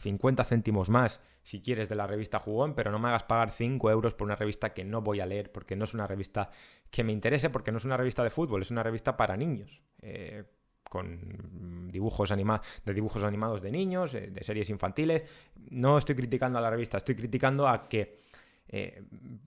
50 0.00 0.44
céntimos 0.44 0.88
más, 0.88 1.20
si 1.42 1.60
quieres, 1.60 1.88
de 1.88 1.94
la 1.94 2.06
revista 2.06 2.38
Jugón, 2.38 2.74
pero 2.74 2.90
no 2.90 2.98
me 2.98 3.08
hagas 3.08 3.24
pagar 3.24 3.50
5 3.50 3.90
euros 3.90 4.14
por 4.14 4.26
una 4.26 4.36
revista 4.36 4.72
que 4.72 4.84
no 4.84 5.00
voy 5.00 5.20
a 5.20 5.26
leer, 5.26 5.52
porque 5.52 5.76
no 5.76 5.84
es 5.84 5.94
una 5.94 6.06
revista 6.06 6.50
que 6.90 7.04
me 7.04 7.12
interese, 7.12 7.50
porque 7.50 7.72
no 7.72 7.78
es 7.78 7.84
una 7.84 7.96
revista 7.96 8.24
de 8.24 8.30
fútbol, 8.30 8.62
es 8.62 8.70
una 8.70 8.82
revista 8.82 9.16
para 9.16 9.36
niños. 9.36 9.82
Eh, 10.00 10.44
con 10.88 11.88
dibujos 11.90 12.30
de 12.30 12.94
dibujos 12.94 13.24
animados 13.24 13.60
de 13.60 13.70
niños, 13.70 14.14
eh, 14.14 14.28
de 14.30 14.44
series 14.44 14.70
infantiles. 14.70 15.24
No 15.70 15.98
estoy 15.98 16.14
criticando 16.14 16.58
a 16.58 16.62
la 16.62 16.70
revista, 16.70 16.98
estoy 16.98 17.14
criticando 17.14 17.68
a 17.68 17.88
que 17.88 18.20
eh, 18.68 19.04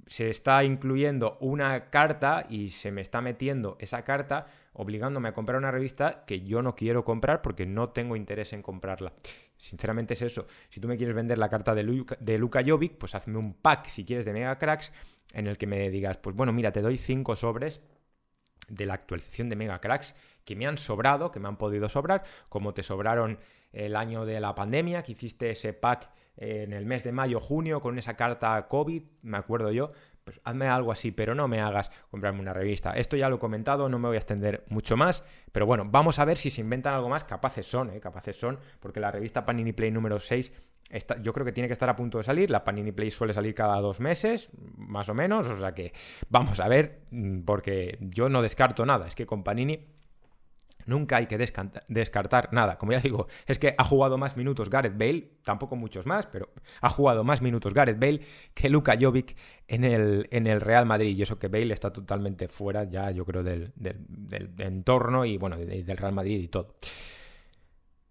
se 0.08 0.30
está 0.30 0.64
incluyendo 0.64 1.38
una 1.42 1.90
carta 1.90 2.46
y 2.50 2.70
se 2.70 2.92
me 2.92 3.02
está 3.02 3.22
metiendo 3.22 3.78
esa 3.80 4.04
carta 4.04 4.48
obligándome 4.74 5.30
a 5.30 5.34
comprar 5.34 5.58
una 5.58 5.72
revista 5.72 6.24
que 6.26 6.42
yo 6.42 6.62
no 6.62 6.76
quiero 6.76 7.04
comprar 7.04 7.42
porque 7.42 7.66
no 7.66 7.90
tengo 7.90 8.16
interés 8.16 8.54
en 8.54 8.62
comprarla. 8.62 9.14
Sinceramente 9.58 10.14
es 10.14 10.22
eso. 10.22 10.48
Si 10.70 10.80
tú 10.80 10.88
me 10.88 10.96
quieres 10.96 11.16
vender 11.16 11.38
la 11.38 11.50
carta 11.50 11.76
de, 11.76 11.84
Luka, 11.84 12.18
de 12.22 12.40
Jovic, 12.40 12.98
pues 12.98 13.14
hazme 13.14 13.38
un 13.38 13.54
pack 13.54 13.88
si 13.88 14.06
quieres 14.06 14.24
de 14.26 14.32
Mega 14.32 14.58
Cracks 14.58 14.94
en 15.34 15.48
el 15.48 15.58
que 15.58 15.68
me 15.68 15.90
digas, 15.90 16.18
pues 16.18 16.36
bueno, 16.36 16.54
mira, 16.54 16.72
te 16.72 16.82
doy 16.82 16.98
cinco 16.98 17.36
sobres 17.36 17.82
de 18.70 18.86
la 18.86 18.94
actualización 18.94 19.50
de 19.50 19.58
Mega 19.58 19.82
Cracks 19.82 20.16
que 20.46 20.56
me 20.56 20.66
han 20.66 20.78
sobrado, 20.78 21.32
que 21.32 21.40
me 21.40 21.48
han 21.48 21.58
podido 21.58 21.90
sobrar, 21.90 22.24
como 22.48 22.74
te 22.74 22.84
sobraron 22.84 23.40
el 23.72 23.96
año 23.96 24.26
de 24.26 24.40
la 24.40 24.56
pandemia, 24.56 25.04
que 25.04 25.14
hiciste 25.14 25.52
ese 25.52 25.74
pack 25.74 26.10
en 26.38 26.74
el 26.74 26.86
mes 26.86 27.04
de 27.04 27.12
mayo, 27.12 27.40
junio, 27.40 27.82
con 27.82 28.00
esa 28.00 28.16
carta 28.16 28.68
COVID, 28.68 29.04
me 29.24 29.38
acuerdo 29.38 29.72
yo, 29.72 29.92
pues 30.24 30.40
hazme 30.44 30.68
algo 30.68 30.92
así, 30.92 31.12
pero 31.12 31.36
no 31.36 31.48
me 31.48 31.60
hagas 31.60 31.92
comprarme 32.10 32.40
una 32.40 32.54
revista. 32.54 32.92
Esto 32.92 33.18
ya 33.18 33.30
lo 33.30 33.36
he 33.36 33.40
comentado, 33.40 33.90
no 33.90 34.00
me 34.00 34.08
voy 34.08 34.16
a 34.16 34.20
extender 34.20 34.64
mucho 34.70 34.96
más, 34.96 35.24
pero 35.52 35.66
bueno, 35.66 35.86
vamos 35.90 36.20
a 36.20 36.26
ver 36.26 36.38
si 36.38 36.50
se 36.50 36.62
inventan 36.62 36.94
algo 36.94 37.10
más, 37.10 37.24
capaces 37.24 37.66
son, 37.66 37.90
¿eh? 37.90 38.00
capaces 38.00 38.36
son, 38.38 38.60
porque 38.80 39.00
la 39.00 39.12
revista 39.12 39.46
Panini 39.46 39.74
Play 39.74 39.92
número 39.92 40.20
6 40.20 40.52
Está, 40.90 41.22
yo 41.22 41.34
creo 41.34 41.46
que 41.46 41.52
tiene 41.52 41.68
que 41.68 41.74
estar 41.74 41.88
a 41.88 41.96
punto 41.96 42.18
de 42.18 42.24
salir. 42.24 42.50
La 42.50 42.64
Panini 42.64 42.92
Play 42.92 43.12
suele 43.12 43.32
salir 43.34 43.54
cada 43.54 43.80
dos 43.80 44.00
meses, 44.00 44.50
más 44.76 45.08
o 45.08 45.14
menos. 45.14 45.48
O 45.48 45.60
sea 45.60 45.74
que 45.74 45.94
vamos 46.30 46.60
a 46.60 46.68
ver, 46.68 47.02
mm, 47.12 47.42
porque 47.42 47.98
yo 48.02 48.28
no 48.28 48.42
descarto 48.42 48.86
nada. 48.86 49.06
Es 49.08 49.14
que 49.14 49.28
con 49.28 49.44
Panini 49.44 49.86
Nunca 50.90 51.18
hay 51.18 51.28
que 51.28 51.38
descartar 51.38 52.52
nada. 52.52 52.80
Como 52.80 52.94
ya 52.94 53.00
digo, 53.00 53.28
es 53.46 53.60
que 53.60 53.76
ha 53.78 53.84
jugado 53.84 54.18
más 54.18 54.36
minutos 54.36 54.72
Gareth 54.72 54.98
Bale, 54.98 55.30
tampoco 55.44 55.76
muchos 55.76 56.08
más, 56.08 56.26
pero 56.26 56.50
ha 56.82 56.90
jugado 56.90 57.24
más 57.24 57.44
minutos 57.44 57.76
Gareth 57.76 58.00
Bale 58.00 58.22
que 58.56 58.70
Luka 58.70 58.98
Jovic 59.00 59.36
en 59.68 59.84
el, 59.84 60.28
en 60.32 60.48
el 60.48 60.62
Real 60.62 60.88
Madrid. 60.88 61.16
Y 61.16 61.22
eso 61.22 61.38
que 61.38 61.48
Bale 61.48 61.76
está 61.76 61.94
totalmente 61.94 62.48
fuera 62.48 62.86
ya, 62.86 63.12
yo 63.12 63.24
creo, 63.24 63.44
del, 63.44 63.72
entorno 64.58 65.26
y 65.26 65.38
bueno, 65.38 65.58
del 65.58 65.98
Real 65.98 66.14
Madrid 66.14 66.40
y 66.40 66.48
todo. 66.48 66.74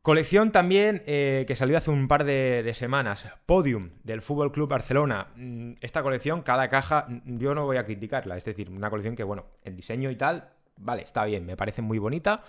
Colección 0.03 0.53
también 0.53 1.03
eh, 1.07 1.45
que 1.49 1.57
salió 1.57 1.77
hace 1.77 1.91
un 1.91 2.07
par 2.07 2.25
de, 2.25 2.73
semanas, 2.75 3.27
Podium 3.45 3.91
del 4.05 4.23
Fútbol 4.23 4.53
Club 4.53 4.69
Barcelona. 4.69 5.33
Mm, 5.35 5.73
esta 5.81 6.05
colección, 6.05 6.43
cada 6.43 6.69
caja, 6.69 7.09
yo 7.25 7.55
no 7.57 7.65
voy 7.65 7.77
a 7.77 7.85
criticarla, 7.85 8.37
es 8.37 8.45
decir, 8.45 8.71
una 8.71 8.89
colección 8.89 9.17
que, 9.17 9.25
bueno, 9.25 9.47
el 9.65 9.75
diseño 9.75 10.11
y 10.11 10.17
tal, 10.17 10.51
vale, 10.79 11.03
está 11.03 11.25
bien, 11.25 11.47
me 11.47 11.57
parece 11.57 11.83
muy 11.83 11.99
bonita, 11.99 12.43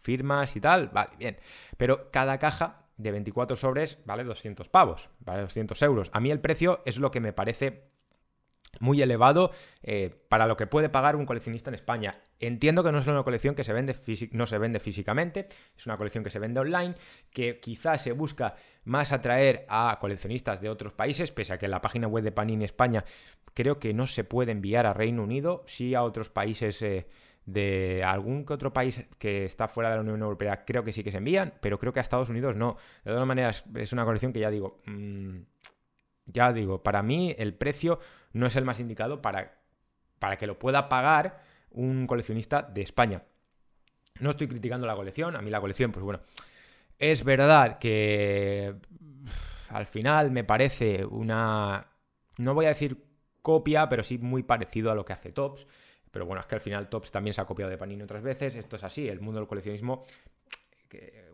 firmas 0.00 0.54
y 0.56 0.60
tal, 0.60 0.88
vale, 0.88 1.10
bien. 1.18 1.38
Pero 1.76 2.10
cada 2.10 2.38
caja 2.38 2.86
de 2.96 3.10
24 3.10 3.56
sobres 3.56 3.98
vale 4.04 4.24
200 4.24 4.68
pavos, 4.68 5.08
vale 5.20 5.42
200 5.42 5.80
euros. 5.82 6.10
A 6.12 6.20
mí 6.20 6.30
el 6.30 6.40
precio 6.40 6.82
es 6.84 6.98
lo 6.98 7.10
que 7.10 7.20
me 7.20 7.32
parece 7.32 7.94
muy 8.80 9.00
elevado 9.02 9.52
eh, 9.82 10.14
para 10.28 10.46
lo 10.46 10.56
que 10.56 10.66
puede 10.66 10.88
pagar 10.88 11.16
un 11.16 11.26
coleccionista 11.26 11.70
en 11.70 11.74
España. 11.74 12.20
Entiendo 12.40 12.82
que 12.82 12.92
no 12.92 12.98
es 12.98 13.06
una 13.06 13.22
colección 13.22 13.54
que 13.54 13.64
se 13.64 13.72
vende 13.72 13.96
no 14.32 14.46
se 14.46 14.58
vende 14.58 14.80
físicamente, 14.80 15.48
es 15.76 15.86
una 15.86 15.96
colección 15.96 16.24
que 16.24 16.30
se 16.30 16.38
vende 16.38 16.60
online, 16.60 16.94
que 17.32 17.60
quizás 17.60 18.02
se 18.02 18.12
busca 18.12 18.56
más 18.84 19.12
atraer 19.12 19.64
a 19.68 19.96
coleccionistas 20.00 20.60
de 20.60 20.68
otros 20.68 20.92
países, 20.92 21.32
pese 21.32 21.52
a 21.52 21.58
que 21.58 21.68
la 21.68 21.80
página 21.80 22.08
web 22.08 22.24
de 22.24 22.32
Panini 22.32 22.64
España 22.64 23.04
creo 23.54 23.78
que 23.78 23.94
no 23.94 24.06
se 24.06 24.24
puede 24.24 24.52
enviar 24.52 24.86
a 24.86 24.92
Reino 24.92 25.22
Unido, 25.22 25.62
sí 25.66 25.94
a 25.94 26.02
otros 26.02 26.28
países 26.28 26.82
eh, 26.82 27.06
de 27.46 28.02
algún 28.04 28.44
que 28.44 28.54
otro 28.54 28.72
país 28.72 29.04
que 29.18 29.44
está 29.44 29.68
fuera 29.68 29.90
de 29.90 29.96
la 29.96 30.02
Unión 30.02 30.22
Europea, 30.22 30.64
creo 30.64 30.84
que 30.84 30.92
sí 30.92 31.04
que 31.04 31.12
se 31.12 31.18
envían, 31.18 31.54
pero 31.60 31.78
creo 31.78 31.92
que 31.92 32.00
a 32.00 32.02
Estados 32.02 32.28
Unidos 32.28 32.56
no. 32.56 32.76
De 33.04 33.12
todas 33.12 33.26
maneras, 33.26 33.64
es 33.74 33.92
una 33.92 34.04
colección 34.04 34.32
que 34.32 34.40
ya 34.40 34.50
digo, 34.50 34.80
mm, 34.86 35.38
ya 36.26 36.52
digo, 36.52 36.82
para 36.82 37.02
mí 37.02 37.34
el 37.38 37.54
precio 37.54 38.00
no 38.32 38.46
es 38.46 38.56
el 38.56 38.64
más 38.64 38.80
indicado 38.80 39.20
para, 39.20 39.60
para 40.18 40.36
que 40.36 40.46
lo 40.46 40.58
pueda 40.58 40.88
pagar 40.88 41.42
un 41.70 42.06
coleccionista 42.06 42.62
de 42.62 42.82
España. 42.82 43.22
No 44.20 44.30
estoy 44.30 44.48
criticando 44.48 44.86
la 44.86 44.94
colección, 44.94 45.36
a 45.36 45.42
mí 45.42 45.50
la 45.50 45.60
colección, 45.60 45.92
pues 45.92 46.04
bueno, 46.04 46.20
es 46.98 47.24
verdad 47.24 47.78
que 47.78 48.76
al 49.68 49.86
final 49.86 50.30
me 50.30 50.44
parece 50.44 51.04
una, 51.04 51.88
no 52.38 52.54
voy 52.54 52.66
a 52.66 52.68
decir 52.68 53.04
copia, 53.42 53.88
pero 53.88 54.04
sí 54.04 54.18
muy 54.18 54.42
parecido 54.42 54.90
a 54.90 54.94
lo 54.94 55.04
que 55.04 55.12
hace 55.12 55.32
Tops. 55.32 55.66
Pero 56.14 56.24
bueno, 56.24 56.40
es 56.40 56.46
que 56.46 56.54
al 56.54 56.62
final 56.62 56.88
Tops 56.88 57.10
también 57.10 57.34
se 57.34 57.42
ha 57.42 57.44
copiado 57.44 57.70
de 57.70 57.76
Panini 57.76 58.02
otras 58.02 58.22
veces, 58.22 58.54
esto 58.54 58.76
es 58.76 58.84
así, 58.84 59.06
el 59.06 59.20
mundo 59.20 59.40
del 59.40 59.48
coleccionismo 59.48 60.06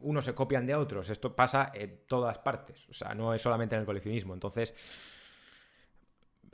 unos 0.03 0.25
se 0.25 0.35
copian 0.35 0.67
de 0.67 0.75
otros. 0.75 1.11
Esto 1.11 1.35
pasa 1.35 1.71
en 1.75 2.01
todas 2.07 2.39
partes. 2.39 2.87
O 2.89 2.95
sea, 2.95 3.15
no 3.15 3.35
es 3.35 3.43
solamente 3.43 3.75
en 3.75 3.81
el 3.81 3.87
coleccionismo. 3.87 4.35
Entonces, 4.35 4.75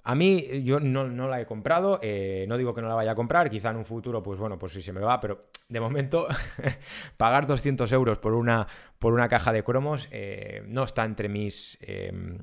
a 0.02 0.14
mí 0.14 0.62
yo 0.62 0.80
no, 0.80 1.28
la 1.28 1.40
he 1.40 1.46
comprado. 1.46 1.98
Eh, 2.02 2.46
no 2.48 2.56
digo 2.56 2.74
que 2.74 2.82
no 2.82 2.88
la 2.88 2.94
vaya 2.94 3.12
a 3.12 3.14
comprar. 3.14 3.50
Quizá 3.50 3.70
en 3.70 3.76
un 3.76 3.84
futuro, 3.84 4.22
pues 4.22 4.38
bueno, 4.38 4.58
pues 4.58 4.72
si 4.72 4.82
se 4.82 4.92
me 4.92 5.00
va. 5.00 5.20
Pero 5.20 5.46
de 5.68 5.80
momento, 5.80 6.26
pagar 7.16 7.46
200 7.46 7.90
euros 7.92 8.18
por 8.18 8.34
una, 8.34 8.66
por 8.98 9.12
una 9.12 9.28
caja 9.28 9.52
de 9.52 9.62
cromos 9.62 10.08
eh, 10.10 10.62
no 10.66 10.84
está 10.84 11.04
entre 11.04 11.28
mis, 11.28 11.78
em, 11.80 12.38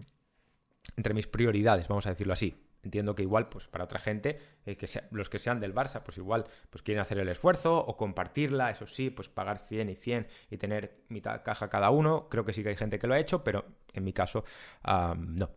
entre 0.98 1.14
mis 1.14 1.28
prioridades, 1.28 1.88
vamos 1.88 2.06
a 2.06 2.10
decirlo 2.10 2.34
así. 2.34 2.56
Entiendo 2.84 3.16
que 3.16 3.24
igual, 3.24 3.48
pues 3.48 3.68
para 3.68 3.86
otra 3.86 4.00
gente, 4.00 4.40
eh, 4.66 4.76
que 4.76 4.88
los 5.12 5.30
que 5.30 5.40
sean 5.40 5.60
del 5.60 5.74
Barça, 5.74 6.04
pues 6.04 6.18
igual 6.18 6.46
pues 6.70 6.84
quieren 6.84 7.02
hacer 7.02 7.18
el 7.18 7.30
esfuerzo 7.30 7.78
o 7.78 7.96
compartirla, 7.96 8.72
eso 8.72 8.88
sí, 8.88 9.10
pues 9.10 9.30
pagar 9.30 9.60
100 9.60 9.90
y 9.90 9.96
100 9.96 10.28
y 10.52 10.58
tener 10.58 11.04
mitad 11.08 11.42
caja 11.44 11.70
cada 11.70 11.90
uno. 11.90 12.28
Creo 12.30 12.44
que 12.44 12.54
sí 12.54 12.62
que 12.62 12.70
hay 12.70 12.76
gente 12.76 13.00
que 13.00 13.08
lo 13.08 13.14
ha 13.14 13.20
hecho, 13.20 13.44
pero 13.44 13.66
en 13.94 14.04
mi 14.04 14.12
caso 14.14 14.44
no. 14.84 15.50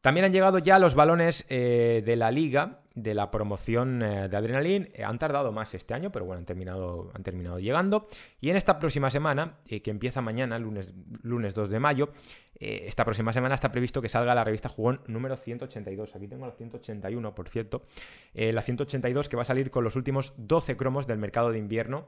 También 0.00 0.26
han 0.26 0.32
llegado 0.32 0.58
ya 0.58 0.78
los 0.78 0.94
balones 0.94 1.44
eh, 1.48 2.02
de 2.04 2.16
la 2.16 2.30
liga, 2.30 2.80
de 2.94 3.14
la 3.14 3.30
promoción 3.30 4.02
eh, 4.02 4.28
de 4.28 4.36
Adrenalin. 4.36 4.88
han 5.04 5.18
tardado 5.18 5.52
más 5.52 5.74
este 5.74 5.94
año, 5.94 6.10
pero 6.10 6.24
bueno, 6.24 6.38
han 6.38 6.46
terminado, 6.46 7.10
han 7.14 7.22
terminado 7.22 7.58
llegando. 7.58 8.08
Y 8.40 8.50
en 8.50 8.56
esta 8.56 8.78
próxima 8.78 9.10
semana, 9.10 9.58
que 9.66 9.90
empieza 9.90 10.20
mañana, 10.20 10.58
lunes, 10.58 10.92
lunes 11.22 11.54
2 11.54 11.70
de 11.70 11.80
mayo, 11.80 12.10
eh, 12.60 12.84
esta 12.86 13.04
próxima 13.04 13.32
semana 13.32 13.54
está 13.54 13.70
previsto 13.70 14.02
que 14.02 14.08
salga 14.08 14.34
la 14.34 14.44
revista 14.44 14.68
Jugón 14.68 15.00
número 15.06 15.36
182. 15.36 16.16
Aquí 16.16 16.26
tengo 16.26 16.46
la 16.46 16.52
181, 16.52 17.34
por 17.34 17.48
cierto. 17.48 17.82
Eh, 18.34 18.52
la 18.52 18.62
182 18.62 19.28
que 19.28 19.36
va 19.36 19.42
a 19.42 19.44
salir 19.44 19.70
con 19.70 19.84
los 19.84 19.96
últimos 19.96 20.34
12 20.36 20.76
cromos 20.76 21.06
del 21.06 21.18
mercado 21.18 21.52
de 21.52 21.58
invierno 21.58 22.06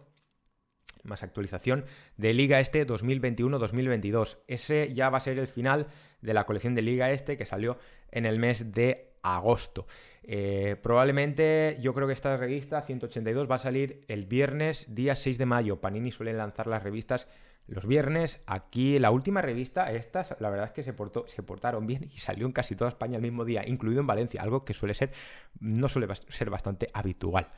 más 1.05 1.23
actualización 1.23 1.85
de 2.17 2.35
Liga 2.35 2.61
Este 2.61 2.87
2021-2022. 2.87 4.39
Ese 4.47 4.93
ya 4.93 5.11
va 5.11 5.19
a 5.19 5.21
ser 5.21 5.39
el 5.39 5.47
final 5.47 5.87
de 6.21 6.35
la 6.35 6.45
colección 6.45 6.75
de 6.75 6.83
Liga 6.83 7.11
Este 7.11 7.37
que 7.37 7.47
salió 7.47 7.79
en 8.11 8.27
el 8.27 8.39
mes 8.39 8.73
de 8.73 9.13
agosto. 9.23 9.87
Eh, 10.23 10.77
probablemente 10.83 11.79
yo 11.81 11.95
creo 11.95 12.07
que 12.07 12.13
esta 12.13 12.37
revista 12.37 12.83
182 12.83 13.51
va 13.51 13.57
a 13.57 13.59
salir 13.59 14.05
el 14.09 14.27
viernes 14.27 14.87
día 14.95 15.15
6 15.15 15.39
de 15.39 15.47
mayo. 15.47 15.81
Panini 15.81 16.13
suele 16.13 16.33
lanzar 16.33 16.67
las 16.67 16.83
revistas 16.83 17.27
los 17.71 17.87
viernes. 17.87 18.41
Aquí 18.47 18.99
la 18.99 19.11
última 19.11 19.41
revista, 19.41 19.91
estas, 19.93 20.35
la 20.41 20.51
verdad 20.51 20.67
es 20.67 20.73
que 20.73 20.83
se, 20.83 20.93
portó, 20.93 21.27
se 21.29 21.43
portaron 21.43 21.87
bien 21.87 22.11
y 22.13 22.19
salió 22.19 22.47
en 22.47 22.53
casi 22.53 22.77
toda 22.77 22.91
España 22.91 23.17
el 23.17 23.23
mismo 23.23 23.45
día, 23.45 23.67
incluido 23.67 24.01
en 24.01 24.07
Valencia, 24.07 24.43
algo 24.43 24.65
que 24.65 24.75
suele 24.75 24.95
ser, 24.95 25.13
no 25.61 25.89
suele 25.89 26.13
ser 26.29 26.51
bastante 26.51 26.89
habitual. 26.93 27.49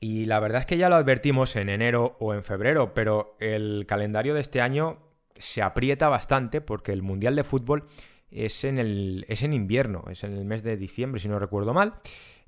Y 0.00 0.24
la 0.24 0.40
verdad 0.40 0.60
es 0.60 0.66
que 0.66 0.78
ya 0.78 0.88
lo 0.88 0.96
advertimos 0.96 1.54
en 1.56 1.68
enero 1.68 2.16
o 2.18 2.34
en 2.34 2.42
febrero, 2.42 2.94
pero 2.94 3.36
el 3.38 3.84
calendario 3.86 4.34
de 4.34 4.40
este 4.40 4.60
año 4.60 4.98
se 5.36 5.62
aprieta 5.62 6.08
bastante 6.08 6.60
porque 6.60 6.92
el 6.92 7.02
Mundial 7.02 7.36
de 7.36 7.44
Fútbol 7.44 7.84
es 8.30 8.64
en, 8.64 8.78
el, 8.78 9.26
es 9.28 9.42
en 9.42 9.52
invierno, 9.52 10.04
es 10.10 10.24
en 10.24 10.36
el 10.36 10.44
mes 10.44 10.62
de 10.62 10.76
diciembre, 10.76 11.20
si 11.20 11.28
no 11.28 11.38
recuerdo 11.38 11.74
mal. 11.74 11.94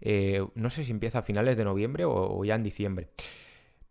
Eh, 0.01 0.45
no 0.55 0.71
sé 0.71 0.85
si 0.85 0.91
empieza 0.91 1.19
a 1.19 1.23
finales 1.23 1.57
de 1.57 1.65
noviembre 1.65 2.05
o 2.07 2.45
ya 2.45 2.55
en 2.55 2.63
diciembre. 2.63 3.11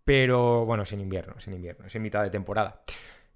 Pero 0.04 0.66
bueno, 0.66 0.84
es 0.84 0.92
en 0.94 1.02
invierno, 1.02 1.36
es 1.38 1.48
en 1.48 1.54
invierno, 1.54 1.86
es 1.86 1.96
en 1.96 2.02
mitad 2.02 2.24
de 2.24 2.32
temporada. 2.32 2.82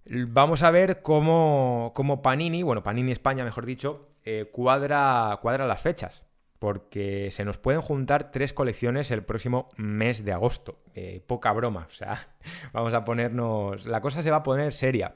Vamos 0.08 0.62
a 0.62 0.72
ver 0.72 1.02
cómo, 1.02 1.94
Panini, 2.22 2.64
bueno, 2.64 2.84
Panini 2.84 3.12
España, 3.12 3.44
mejor 3.44 3.66
dicho, 3.66 4.10
eh, 4.24 4.50
cuadra, 4.52 5.40
cuadra 5.42 5.66
las 5.66 5.82
fechas. 5.82 6.25
Porque 6.60 7.30
se 7.32 7.44
nos 7.44 7.58
pueden 7.58 7.82
juntar 7.82 8.32
tres 8.32 8.54
colecciones 8.54 9.12
el 9.12 9.24
próximo 9.24 9.70
mes 9.78 10.24
de 10.24 10.32
agosto. 10.32 10.80
Eh, 10.94 11.22
poca 11.26 11.52
broma, 11.52 11.88
o 11.90 11.94
sea, 11.94 12.36
vamos 12.74 12.94
a 12.94 13.04
ponernos. 13.04 13.86
La 13.86 14.02
cosa 14.02 14.22
se 14.22 14.32
va 14.32 14.38
a 14.38 14.44
poner 14.44 14.74
seria. 14.74 15.16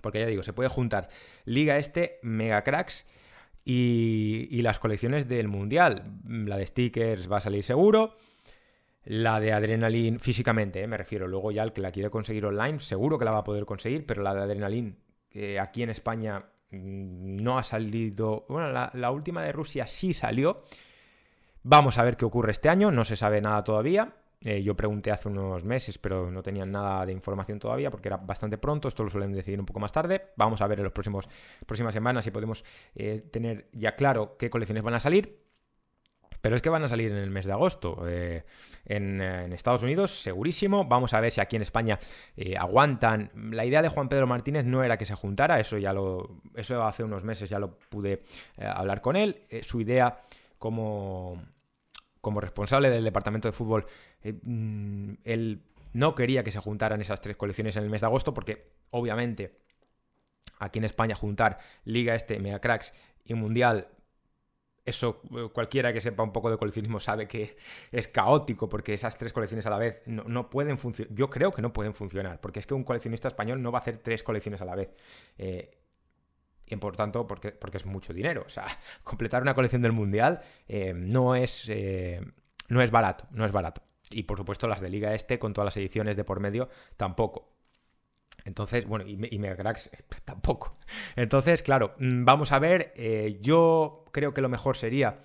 Porque 0.00 0.20
ya 0.20 0.26
digo, 0.26 0.42
se 0.42 0.52
puede 0.52 0.68
juntar 0.68 1.08
Liga 1.44 1.78
Este, 1.78 2.18
Mega 2.22 2.64
Cracks 2.64 3.06
y, 3.64 4.60
las 4.62 4.78
colecciones 4.78 5.28
del 5.28 5.48
Mundial. 5.48 6.04
La 6.26 6.56
de 6.56 6.66
stickers 6.66 7.30
va 7.30 7.38
a 7.38 7.40
salir 7.40 7.62
seguro. 7.62 8.16
La 9.04 9.40
de 9.40 9.52
Adrenaline 9.52 10.18
físicamente, 10.18 10.82
eh, 10.82 10.86
me 10.86 10.96
refiero. 10.96 11.26
Luego 11.26 11.50
ya 11.50 11.62
el 11.62 11.72
que 11.72 11.80
la 11.80 11.90
quiere 11.90 12.10
conseguir 12.10 12.44
online, 12.46 12.80
seguro 12.80 13.18
que 13.18 13.24
la 13.24 13.32
va 13.32 13.38
a 13.38 13.44
poder 13.44 13.64
conseguir, 13.64 14.06
pero 14.06 14.22
la 14.22 14.34
de 14.34 14.42
Adrenaline, 14.42 14.96
que 15.28 15.58
aquí 15.58 15.82
en 15.82 15.90
España 15.90 16.51
no 16.72 17.58
ha 17.58 17.62
salido. 17.62 18.46
Bueno, 18.48 18.70
la, 18.70 19.10
última 19.10 19.42
de 19.42 19.52
Rusia 19.52 19.86
sí 19.86 20.14
salió. 20.14 20.64
Vamos 21.62 21.98
a 21.98 22.02
ver 22.02 22.16
qué 22.16 22.24
ocurre 22.24 22.50
este 22.50 22.68
año, 22.68 22.90
no 22.90 23.04
se 23.04 23.16
sabe 23.16 23.40
nada 23.40 23.62
todavía. 23.62 24.14
Eh, 24.44 24.62
yo 24.64 24.74
pregunté 24.74 25.12
hace 25.12 25.28
unos 25.28 25.64
meses, 25.64 25.98
pero 25.98 26.28
no 26.30 26.42
tenían 26.42 26.72
nada 26.72 27.06
de 27.06 27.12
información 27.12 27.60
todavía 27.60 27.90
porque 27.90 28.08
era 28.08 28.16
bastante 28.16 28.58
pronto. 28.58 28.88
Esto 28.88 29.04
lo 29.04 29.10
suelen 29.10 29.32
decidir 29.32 29.60
un 29.60 29.66
poco 29.66 29.78
más 29.78 29.92
tarde. 29.92 30.30
Vamos 30.36 30.60
a 30.62 30.66
ver 30.66 30.80
en 30.80 30.84
las 30.84 30.92
próximas 30.92 31.28
semanas 31.92 32.24
si 32.24 32.32
podemos 32.32 32.64
eh, 32.96 33.22
tener 33.30 33.68
ya 33.72 33.94
claro 33.94 34.36
qué 34.36 34.50
colecciones 34.50 34.82
van 34.82 34.94
a 34.94 35.00
salir. 35.00 35.51
Pero 36.42 36.56
es 36.56 36.60
que 36.60 36.68
van 36.68 36.82
a 36.82 36.88
salir 36.88 37.10
en 37.10 37.18
el 37.18 37.30
mes 37.30 37.46
de 37.46 37.52
agosto. 37.52 38.02
Eh, 38.06 38.44
en, 38.84 39.20
Estados 39.52 39.84
Unidos, 39.84 40.22
segurísimo. 40.22 40.84
Vamos 40.84 41.14
a 41.14 41.20
ver 41.20 41.32
si 41.32 41.40
aquí 41.40 41.54
en 41.54 41.62
España 41.62 42.00
eh, 42.36 42.56
aguantan. 42.58 43.30
La 43.52 43.64
idea 43.64 43.80
de 43.80 43.88
Juan 43.88 44.08
Pedro 44.08 44.26
Martínez 44.26 44.64
no 44.64 44.82
era 44.82 44.98
que 44.98 45.06
se 45.06 45.14
juntara, 45.14 45.60
eso 45.60 45.78
ya 45.78 45.92
lo. 45.92 46.42
Eso 46.56 46.84
hace 46.84 47.04
unos 47.04 47.22
meses 47.22 47.48
ya 47.48 47.60
lo 47.60 47.78
pude 47.78 48.24
eh, 48.58 48.66
hablar 48.66 49.00
con 49.00 49.16
él. 49.16 49.42
su 49.62 49.80
idea 49.80 50.20
como. 50.58 51.40
Como 52.20 52.40
responsable 52.40 52.88
del 52.88 53.02
departamento 53.02 53.48
de 53.48 53.52
fútbol, 53.52 53.84
mm, 54.22 55.14
él 55.24 55.64
no 55.92 56.14
quería 56.14 56.44
que 56.44 56.52
se 56.52 56.60
juntaran 56.60 57.00
esas 57.00 57.20
tres 57.20 57.36
colecciones 57.36 57.76
en 57.76 57.82
el 57.82 57.90
mes 57.90 58.00
de 58.00 58.06
agosto, 58.06 58.32
porque 58.32 58.68
obviamente 58.90 59.58
aquí 60.60 60.78
en 60.78 60.84
España 60.84 61.16
juntar 61.16 61.58
Liga 61.84 62.14
Este, 62.14 62.38
Mega 62.38 62.60
Cracks 62.60 62.94
y 63.24 63.34
Mundial 63.34 63.88
eso 64.84 65.22
eh, 65.36 65.48
cualquiera 65.52 65.92
que 65.92 66.00
sepa 66.00 66.22
un 66.22 66.32
poco 66.32 66.50
de 66.50 66.58
coleccionismo 66.58 66.98
sabe 66.98 67.28
que 67.28 67.56
es 67.92 68.08
caótico 68.08 68.68
porque 68.68 68.94
esas 68.94 69.16
tres 69.16 69.32
colecciones 69.32 69.66
a 69.66 69.70
la 69.70 69.78
vez 69.78 70.02
no, 70.06 70.50
pueden 70.50 70.78
funcionar. 70.78 71.14
Yo 71.14 71.30
creo 71.30 71.52
que 71.52 71.62
no 71.62 71.72
pueden 71.72 71.94
funcionar 71.94 72.40
porque 72.40 72.60
es 72.60 72.66
que 72.66 72.74
un 72.74 72.84
coleccionista 72.84 73.28
español 73.28 73.62
no 73.62 73.70
va 73.70 73.78
a 73.78 73.82
hacer 73.82 73.98
tres 73.98 74.22
colecciones 74.22 74.60
a 74.60 74.64
la 74.64 74.74
vez. 74.74 74.90
Eh, 75.38 75.78
y 76.66 76.76
por 76.76 76.96
tanto, 76.96 77.26
porque, 77.26 77.52
porque 77.52 77.76
es 77.76 77.86
mucho 77.86 78.12
dinero. 78.12 78.42
O 78.46 78.48
sea, 78.48 78.66
completar 79.04 79.42
una 79.42 79.54
colección 79.54 79.82
del 79.82 79.92
Mundial 79.92 80.40
eh, 80.66 80.92
no, 80.94 81.36
es, 81.36 81.70
no 82.68 82.82
es 82.82 82.90
barato, 82.90 83.26
no 83.30 83.44
es 83.44 83.52
barato. 83.52 83.82
Y 84.10 84.24
por 84.24 84.36
supuesto 84.36 84.66
las 84.66 84.80
de 84.80 84.90
Liga 84.90 85.14
Este, 85.14 85.38
con 85.38 85.52
todas 85.52 85.66
las 85.66 85.76
ediciones 85.76 86.16
de 86.16 86.24
por 86.24 86.40
medio, 86.40 86.68
tampoco. 86.96 87.51
Entonces, 88.44 88.86
bueno, 88.86 89.06
y, 89.06 89.18
y 89.30 89.38
Megacracks 89.38 89.90
tampoco. 90.24 90.76
Entonces, 91.16 91.62
claro, 91.62 91.94
mm, 91.98 92.24
vamos 92.24 92.52
a 92.52 92.58
ver, 92.58 92.92
eh, 92.96 93.38
yo 93.40 94.04
creo 94.12 94.34
que 94.34 94.40
lo 94.40 94.48
mejor 94.48 94.76
sería 94.76 95.20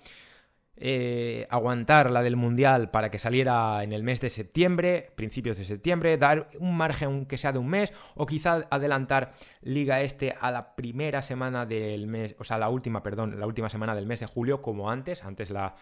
eh, 0.80 1.46
aguantar 1.50 2.10
la 2.10 2.22
del 2.22 2.36
Mundial 2.36 2.90
para 2.90 3.10
que 3.10 3.18
saliera 3.18 3.82
en 3.82 3.92
el 3.92 4.02
mes 4.02 4.20
de 4.20 4.30
septiembre, 4.30 5.10
principios 5.16 5.56
de 5.58 5.64
septiembre, 5.64 6.16
dar 6.18 6.48
un 6.60 6.76
margen 6.76 7.08
aunque 7.08 7.38
sea 7.38 7.52
de 7.52 7.58
un 7.58 7.68
mes, 7.68 7.92
o 8.14 8.26
quizá 8.26 8.66
adelantar 8.70 9.34
Liga 9.62 10.00
Este 10.02 10.34
a 10.40 10.50
la 10.50 10.76
primera 10.76 11.22
semana 11.22 11.66
del 11.66 12.06
mes, 12.06 12.36
o 12.38 12.44
sea, 12.44 12.58
la 12.58 12.68
última, 12.68 13.02
perdón, 13.02 13.38
la 13.40 13.46
última 13.46 13.68
semana 13.68 13.94
del 13.94 14.06
mes 14.06 14.20
de 14.20 14.26
julio, 14.26 14.62
como 14.62 14.90
antes, 14.90 15.24
antes 15.24 15.50
la, 15.50 15.74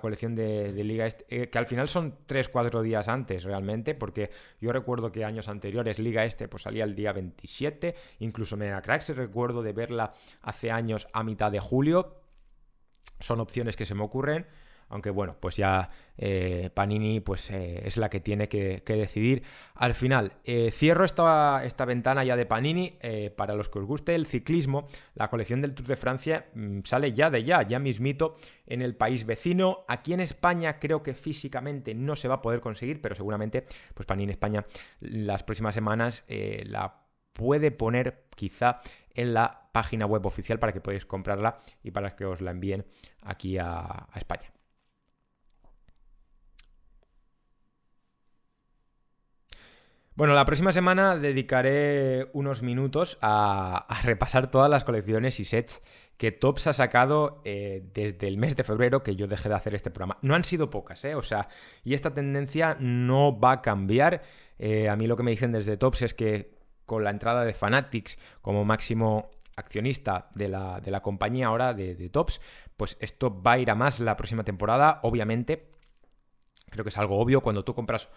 colección 0.00 0.34
de, 0.34 0.72
Liga 0.84 1.06
Este, 1.06 1.24
eh, 1.28 1.48
que 1.48 1.58
al 1.58 1.66
final 1.66 1.88
son 1.88 2.18
3-4 2.26 2.82
días 2.82 3.08
antes 3.08 3.44
realmente, 3.44 3.94
porque 3.94 4.30
yo 4.60 4.72
recuerdo 4.72 5.12
que 5.12 5.24
años 5.24 5.48
anteriores 5.48 5.98
Liga 5.98 6.24
Este 6.24 6.48
pues 6.48 6.64
salía 6.64 6.84
el 6.84 6.94
día 6.94 7.12
27, 7.12 7.94
incluso 8.20 8.56
Mega 8.56 8.82
Cracks 8.82 9.08
recuerdo 9.16 9.62
de 9.62 9.72
verla 9.72 10.14
hace 10.42 10.70
años 10.70 11.08
a 11.12 11.22
mitad 11.24 11.50
de 11.50 11.60
julio, 11.60 12.21
son 13.20 13.40
opciones 13.40 13.76
que 13.76 13.86
se 13.86 13.94
me 13.94 14.02
ocurren, 14.02 14.46
aunque 14.92 15.08
bueno, 15.08 15.36
pues 15.40 15.56
ya 15.56 15.88
eh, 16.18 16.68
Panini 16.74 17.20
pues, 17.20 17.50
eh, 17.50 17.80
es 17.86 17.96
la 17.96 18.10
que 18.10 18.20
tiene 18.20 18.48
que, 18.50 18.82
decidir. 18.84 19.42
Al 19.74 19.94
final, 19.94 20.32
eh, 20.44 20.70
cierro 20.70 21.06
esta, 21.06 21.64
esta, 21.64 21.86
ventana 21.86 22.24
ya 22.24 22.36
de 22.36 22.44
Panini. 22.44 22.98
para 23.34 23.54
los 23.54 23.70
que 23.70 23.78
os 23.78 23.86
guste 23.86 24.14
el 24.14 24.26
ciclismo, 24.26 24.86
la 25.14 25.30
colección 25.30 25.62
del 25.62 25.74
Tour 25.74 25.88
de 25.88 25.96
Francia 25.96 26.46
mm, 26.54 26.80
sale 26.84 27.12
ya 27.12 27.30
de 27.30 27.42
ya, 27.42 27.62
ya 27.62 27.78
mismito 27.78 28.36
en 28.66 28.82
el 28.82 28.94
país 28.94 29.24
vecino. 29.24 29.86
Aquí 29.88 30.12
en 30.12 30.20
España 30.20 30.78
creo 30.78 31.02
que 31.02 31.14
físicamente 31.14 31.94
no 31.94 32.14
se 32.14 32.28
va 32.28 32.36
a 32.36 32.42
poder 32.42 32.60
conseguir, 32.60 33.00
pero 33.00 33.14
seguramente 33.14 33.64
pues 33.94 34.06
Panini 34.06 34.32
España 34.32 34.66
las 35.00 35.42
próximas 35.42 35.74
semanas 35.74 36.24
la 36.28 37.02
puede 37.32 37.70
poner 37.70 38.26
quizá 38.36 38.80
en 39.14 39.34
la 39.34 39.62
página 39.72 40.06
web 40.06 40.24
oficial 40.26 40.58
para 40.58 40.72
que 40.72 40.80
podáis 40.80 41.06
comprarla 41.06 41.60
y 41.82 41.90
para 41.90 42.14
que 42.14 42.24
os 42.24 42.40
la 42.40 42.50
envíen 42.50 42.84
aquí 43.22 43.58
a, 43.58 44.06
España. 44.14 44.52
Bueno, 50.14 50.34
la 50.34 50.44
próxima 50.44 50.72
semana 50.72 51.16
dedicaré 51.16 52.28
unos 52.34 52.62
minutos 52.62 53.16
a, 53.22 53.86
repasar 54.02 54.50
todas 54.50 54.70
las 54.70 54.84
colecciones 54.84 55.40
y 55.40 55.46
sets 55.46 55.82
que 56.18 56.30
Tops 56.32 56.66
ha 56.66 56.72
sacado 56.74 57.40
eh, 57.44 57.82
desde 57.94 58.28
el 58.28 58.36
mes 58.36 58.54
de 58.54 58.62
febrero 58.62 59.02
que 59.02 59.16
yo 59.16 59.26
dejé 59.26 59.48
de 59.48 59.54
hacer 59.54 59.74
este 59.74 59.90
programa. 59.90 60.18
No 60.20 60.34
han 60.34 60.44
sido 60.44 60.68
pocas, 60.68 61.02
¿eh? 61.06 61.14
O 61.14 61.22
sea, 61.22 61.48
y 61.82 61.94
esta 61.94 62.12
tendencia 62.12 62.76
no 62.78 63.40
va 63.40 63.52
a 63.52 63.62
cambiar. 63.62 64.22
Eh, 64.58 64.90
a 64.90 64.96
mí 64.96 65.06
lo 65.06 65.16
que 65.16 65.22
me 65.22 65.30
dicen 65.30 65.50
desde 65.50 65.78
Tops 65.78 66.02
es 66.02 66.14
que 66.14 66.51
con 66.86 67.04
la 67.04 67.10
entrada 67.10 67.44
de 67.44 67.54
Fanatics 67.54 68.18
como 68.40 68.64
máximo 68.64 69.30
accionista 69.56 70.28
de 70.34 70.48
la, 70.48 71.00
compañía 71.02 71.48
ahora 71.48 71.74
de, 71.74 71.94
de, 71.94 72.08
Tops, 72.08 72.40
pues 72.76 72.96
esto 73.00 73.42
va 73.42 73.52
a 73.52 73.58
ir 73.58 73.70
a 73.70 73.74
más 73.74 74.00
la 74.00 74.16
próxima 74.16 74.44
temporada. 74.44 75.00
Obviamente, 75.02 75.72
creo 76.70 76.84
que 76.84 76.90
es 76.90 76.98
algo 76.98 77.18
obvio 77.18 77.40
cuando 77.40 77.64
tú 77.64 77.74
compras 77.74 78.08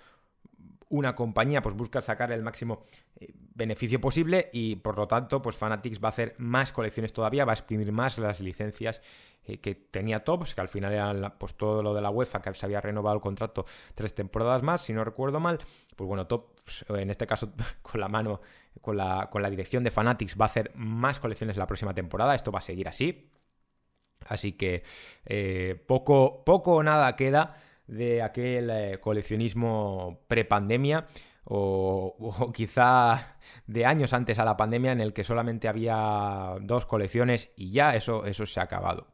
una 0.89 1.15
compañía, 1.15 1.61
pues 1.61 1.75
busca 1.75 2.01
sacar 2.01 2.31
el 2.31 2.43
máximo 2.43 2.83
eh, 3.19 3.31
beneficio 3.33 3.99
posible 3.99 4.49
y 4.53 4.75
por 4.77 4.97
lo 4.97 5.07
tanto, 5.07 5.41
pues 5.41 5.55
Fanatics 5.55 5.99
va 6.03 6.09
a 6.09 6.09
hacer 6.09 6.35
más 6.37 6.71
colecciones 6.71 7.13
todavía, 7.13 7.45
va 7.45 7.53
a 7.53 7.55
exprimir 7.55 7.91
más 7.91 8.17
las 8.17 8.39
licencias 8.39 9.01
eh, 9.45 9.59
que 9.59 9.75
tenía 9.75 10.23
Tops, 10.23 10.55
que 10.55 10.61
al 10.61 10.69
final 10.69 10.93
era 10.93 11.37
pues 11.37 11.55
todo 11.55 11.83
lo 11.83 11.93
de 11.93 12.01
la 12.01 12.09
UEFA, 12.09 12.41
que 12.41 12.53
se 12.53 12.65
había 12.65 12.81
renovado 12.81 13.15
el 13.15 13.21
contrato 13.21 13.65
tres 13.93 14.13
temporadas 14.15 14.63
más, 14.63 14.81
si 14.81 14.93
no 14.93 15.03
recuerdo 15.03 15.39
mal. 15.39 15.59
Pues 15.95 16.07
bueno, 16.07 16.27
Tops, 16.27 16.85
en 16.89 17.09
este 17.09 17.27
caso 17.27 17.51
con 17.81 18.01
la 18.01 18.07
mano, 18.07 18.41
con 18.81 18.97
la, 18.97 19.29
con 19.31 19.41
la 19.41 19.49
dirección 19.49 19.83
de 19.83 19.91
Fanatics, 19.91 20.39
va 20.39 20.45
a 20.45 20.49
hacer 20.49 20.71
más 20.75 21.19
colecciones 21.19 21.57
la 21.57 21.67
próxima 21.67 21.93
temporada. 21.93 22.35
Esto 22.35 22.51
va 22.51 22.59
a 22.59 22.61
seguir 22.61 22.87
así. 22.87 23.29
Así 24.27 24.53
que 24.53 24.83
eh, 25.25 25.83
poco, 25.87 26.43
poco 26.43 26.73
o 26.75 26.83
nada 26.83 27.15
queda 27.15 27.57
de 27.87 28.21
aquel 28.21 28.69
eh, 28.69 28.99
coleccionismo 28.99 30.21
pre-pandemia 30.27 31.07
o, 31.45 32.51
quizá 32.53 33.37
de 33.67 33.85
años 33.85 34.13
antes 34.13 34.39
a 34.39 34.45
la 34.45 34.57
pandemia 34.57 34.91
en 34.91 35.01
el 35.01 35.13
que 35.13 35.23
solamente 35.23 35.67
había 35.67 36.55
dos 36.61 36.85
colecciones 36.85 37.51
y 37.55 37.71
ya 37.71 37.95
eso, 37.95 38.25
eso 38.25 38.45
se 38.45 38.59
ha 38.59 38.63
acabado. 38.63 39.07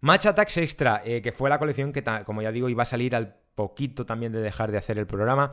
Match 0.00 0.26
Attacks 0.26 0.56
Extra, 0.56 1.02
eh, 1.04 1.20
que 1.20 1.32
fue 1.32 1.50
la 1.50 1.58
colección 1.58 1.92
que, 1.92 2.02
como 2.24 2.40
ya 2.40 2.52
digo, 2.52 2.70
iba 2.70 2.84
a 2.84 2.86
salir 2.86 3.14
al 3.14 3.36
poquito 3.54 4.06
también 4.06 4.32
de 4.32 4.40
dejar 4.40 4.72
de 4.72 4.78
hacer 4.78 4.98
el 4.98 5.06
programa. 5.06 5.52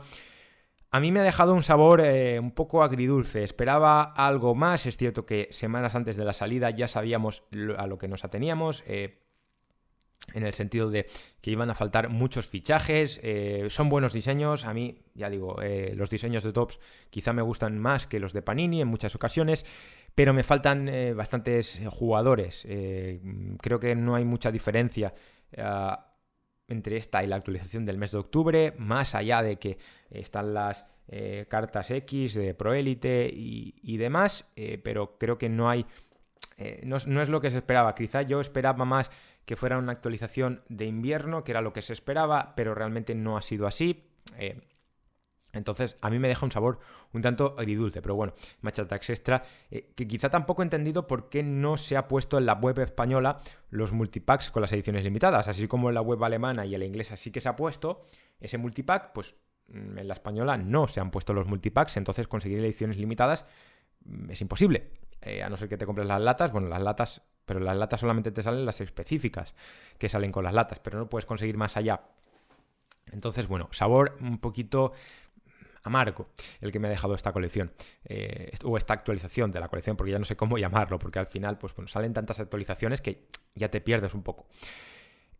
A 0.90 1.00
mí 1.00 1.12
me 1.12 1.20
ha 1.20 1.22
dejado 1.22 1.52
un 1.52 1.62
sabor 1.62 2.00
eh, 2.00 2.40
un 2.40 2.52
poco 2.52 2.82
agridulce. 2.82 3.44
Esperaba 3.44 4.02
algo 4.02 4.54
más. 4.54 4.86
Es 4.86 4.96
cierto 4.96 5.26
que 5.26 5.48
semanas 5.50 5.94
antes 5.94 6.16
de 6.16 6.24
la 6.24 6.32
salida 6.32 6.70
ya 6.70 6.88
sabíamos 6.88 7.42
a 7.76 7.86
lo 7.86 7.98
que 7.98 8.08
nos 8.08 8.24
ateníamos. 8.24 8.82
En 10.34 10.44
el 10.44 10.54
sentido 10.54 10.90
de 10.90 11.06
que 11.40 11.50
iban 11.50 11.70
a 11.70 11.74
faltar 11.74 12.08
muchos 12.08 12.46
fichajes, 12.46 13.20
eh, 13.22 13.66
son 13.70 13.88
buenos 13.88 14.12
diseños, 14.12 14.64
a 14.64 14.74
mí, 14.74 14.98
ya 15.14 15.30
digo, 15.30 15.60
eh, 15.62 15.94
los 15.96 16.10
diseños 16.10 16.42
de 16.44 16.52
Tops 16.52 16.80
quizá 17.10 17.32
me 17.32 17.42
gustan 17.42 17.78
más 17.78 18.06
que 18.06 18.20
los 18.20 18.32
de 18.32 18.42
Panini 18.42 18.80
en 18.80 18.88
muchas 18.88 19.14
ocasiones, 19.14 19.64
pero 20.14 20.34
me 20.34 20.42
faltan 20.42 20.88
eh, 20.88 21.14
bastantes 21.14 21.80
jugadores, 21.90 22.66
creo 23.60 23.80
que 23.80 23.94
no 23.94 24.16
hay 24.16 24.24
mucha 24.24 24.50
diferencia 24.50 25.14
entre 26.66 26.96
esta 26.96 27.22
y 27.22 27.26
la 27.26 27.36
actualización 27.36 27.86
del 27.86 27.98
mes 27.98 28.12
de 28.12 28.18
octubre, 28.18 28.74
más 28.78 29.14
allá 29.14 29.42
de 29.42 29.56
que 29.56 29.78
están 30.10 30.52
las 30.52 30.84
cartas 31.48 31.90
X 31.90 32.34
de 32.34 32.52
Proélite 32.52 33.30
y, 33.32 33.76
y 33.82 33.96
demás, 33.96 34.44
pero 34.82 35.16
creo 35.18 35.38
que 35.38 35.48
no 35.48 35.70
hay... 35.70 35.86
No, 36.82 36.96
no, 37.06 37.22
es 37.22 37.28
lo 37.28 37.40
que 37.40 37.52
se 37.52 37.58
esperaba. 37.58 37.94
Quizá 37.94 38.22
yo 38.22 38.40
esperaba 38.40 38.84
más 38.84 39.12
que 39.48 39.56
fuera 39.56 39.78
una 39.78 39.92
actualización 39.92 40.62
de 40.68 40.84
invierno, 40.84 41.42
que 41.42 41.52
era 41.52 41.62
lo 41.62 41.72
que 41.72 41.80
se 41.80 41.94
esperaba, 41.94 42.52
pero 42.54 42.74
realmente 42.74 43.14
no 43.14 43.38
ha 43.38 43.40
sido 43.40 43.66
así. 43.66 44.04
Eh, 44.36 44.60
entonces, 45.54 45.96
a 46.02 46.10
mí 46.10 46.18
me 46.18 46.28
deja 46.28 46.44
un 46.44 46.52
sabor 46.52 46.80
un 47.14 47.22
tanto 47.22 47.54
agridulce, 47.56 48.02
pero 48.02 48.14
bueno, 48.14 48.34
Match 48.60 48.78
Extra, 48.78 49.42
eh, 49.70 49.94
que 49.96 50.06
quizá 50.06 50.28
tampoco 50.28 50.60
he 50.60 50.66
entendido 50.66 51.06
por 51.06 51.30
qué 51.30 51.42
no 51.42 51.78
se 51.78 51.96
ha 51.96 52.08
puesto 52.08 52.36
en 52.36 52.44
la 52.44 52.52
web 52.52 52.78
española 52.80 53.40
los 53.70 53.92
multipacks 53.92 54.50
con 54.50 54.60
las 54.60 54.72
ediciones 54.74 55.02
limitadas, 55.02 55.48
así 55.48 55.66
como 55.66 55.88
en 55.88 55.94
la 55.94 56.02
web 56.02 56.22
alemana 56.22 56.66
y 56.66 56.74
en 56.74 56.80
la 56.80 56.86
inglesa 56.86 57.16
sí 57.16 57.30
que 57.30 57.40
se 57.40 57.48
ha 57.48 57.56
puesto 57.56 58.04
ese 58.40 58.58
multipack, 58.58 59.14
pues 59.14 59.34
mm, 59.68 59.96
en 59.96 60.08
la 60.08 60.12
española 60.12 60.58
no 60.58 60.88
se 60.88 61.00
han 61.00 61.10
puesto 61.10 61.32
los 61.32 61.46
multipacks, 61.46 61.96
entonces 61.96 62.28
conseguir 62.28 62.58
ediciones 62.58 62.98
limitadas 62.98 63.46
mm, 64.04 64.30
es 64.30 64.42
imposible. 64.42 64.90
Eh, 65.22 65.42
a 65.42 65.48
no 65.48 65.56
ser 65.56 65.68
que 65.68 65.76
te 65.76 65.86
compres 65.86 66.06
las 66.06 66.20
latas, 66.20 66.52
bueno, 66.52 66.68
las 66.68 66.82
latas 66.82 67.22
pero 67.48 67.60
las 67.60 67.76
latas 67.76 68.00
solamente 68.00 68.30
te 68.30 68.42
salen 68.42 68.66
las 68.66 68.82
específicas 68.82 69.54
que 69.96 70.10
salen 70.10 70.30
con 70.30 70.44
las 70.44 70.52
latas, 70.52 70.80
pero 70.80 70.98
no 70.98 71.08
puedes 71.08 71.24
conseguir 71.24 71.56
más 71.56 71.78
allá. 71.78 72.02
Entonces, 73.10 73.48
bueno, 73.48 73.68
sabor 73.72 74.18
un 74.20 74.36
poquito 74.38 74.92
amargo 75.82 76.28
el 76.60 76.70
que 76.70 76.78
me 76.78 76.88
ha 76.88 76.90
dejado 76.90 77.14
esta 77.14 77.32
colección 77.32 77.72
eh, 78.04 78.52
o 78.64 78.76
esta 78.76 78.92
actualización 78.92 79.50
de 79.50 79.60
la 79.60 79.68
colección 79.68 79.96
porque 79.96 80.12
ya 80.12 80.18
no 80.18 80.26
sé 80.26 80.36
cómo 80.36 80.58
llamarlo 80.58 80.98
porque 80.98 81.18
al 81.18 81.26
final 81.26 81.56
pues 81.56 81.74
bueno, 81.74 81.88
salen 81.88 82.12
tantas 82.12 82.40
actualizaciones 82.40 83.00
que 83.00 83.26
ya 83.54 83.70
te 83.70 83.80
pierdes 83.80 84.12
un 84.12 84.22
poco 84.22 84.48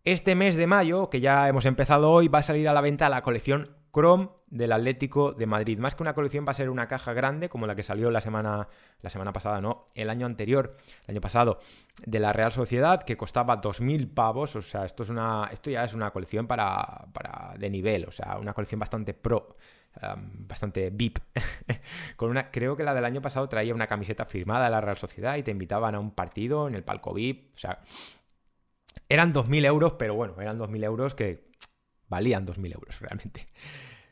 este 0.05 0.35
mes 0.37 0.57
de 0.57 0.67
mayo 0.67 1.11
que 1.11 1.21
ya 1.21 1.49
hemos 1.49 1.67
empezado 1.67 2.11
hoy 2.11 2.29
va 2.29 2.39
a 2.39 2.43
salir 2.43 2.69
a 2.69 2.73
la 2.73 2.81
venta 2.81 3.09
la 3.09 3.23
colección 3.23 3.77
Chrome 3.99 4.29
del 4.47 4.71
Atlético 4.71 5.33
de 5.33 5.47
Madrid. 5.47 5.77
Más 5.77 5.97
que 5.97 6.05
una 6.05 6.15
colección 6.15 6.47
va 6.47 6.53
a 6.53 6.55
ser 6.55 6.71
una 6.71 6.87
caja 6.87 7.13
grande 7.15 7.49
como 7.49 7.67
la 7.67 7.75
que 7.75 7.83
salió 7.83 8.13
la 8.13 8.21
semana, 8.21 8.69
la 9.03 9.11
semana 9.11 9.33
pasada, 9.33 9.61
no, 9.61 9.87
el 9.97 10.09
año 10.09 10.25
anterior, 10.25 10.77
el 11.09 11.15
año 11.15 11.21
pasado, 11.21 11.59
de 12.07 12.21
la 12.21 12.33
Real 12.33 12.53
Sociedad, 12.53 13.03
que 13.03 13.17
costaba 13.17 13.61
2.000 13.61 14.15
pavos. 14.15 14.55
O 14.55 14.63
sea, 14.63 14.85
esto, 14.85 15.03
es 15.03 15.09
una, 15.09 15.51
esto 15.53 15.69
ya 15.71 15.83
es 15.83 15.95
una 15.95 16.13
colección 16.13 16.47
para, 16.47 17.09
para 17.13 17.55
de 17.59 17.69
nivel, 17.71 18.05
o 18.07 18.13
sea, 18.13 18.39
una 18.39 18.55
colección 18.55 18.79
bastante 18.79 19.15
pro. 19.15 19.57
bastante 20.23 20.91
VIP. 20.91 21.19
Con 22.17 22.31
una, 22.31 22.53
creo 22.53 22.77
que 22.77 22.85
la 22.85 22.95
del 22.95 23.05
año 23.05 23.21
pasado 23.21 23.49
traía 23.49 23.75
una 23.75 23.89
camiseta 23.89 24.27
firmada 24.27 24.67
de 24.67 24.71
la 24.71 24.81
Real 24.81 24.97
Sociedad 24.97 25.37
y 25.37 25.43
te 25.43 25.51
invitaban 25.51 25.97
a 25.97 25.99
un 25.99 26.13
partido 26.13 26.69
en 26.69 26.77
el 26.77 26.85
palco 26.85 27.13
VIP. 27.13 27.53
O 27.57 27.59
sea, 27.59 27.81
eran 29.09 29.35
2.000 29.35 29.67
euros, 29.67 29.95
pero 29.99 30.15
bueno, 30.15 30.41
eran 30.41 30.57
2.000 30.57 30.85
euros 30.85 31.15
que 31.17 31.49
valían 32.09 32.47
2.000 32.47 32.75
euros 32.75 33.01
realmente. 33.01 33.47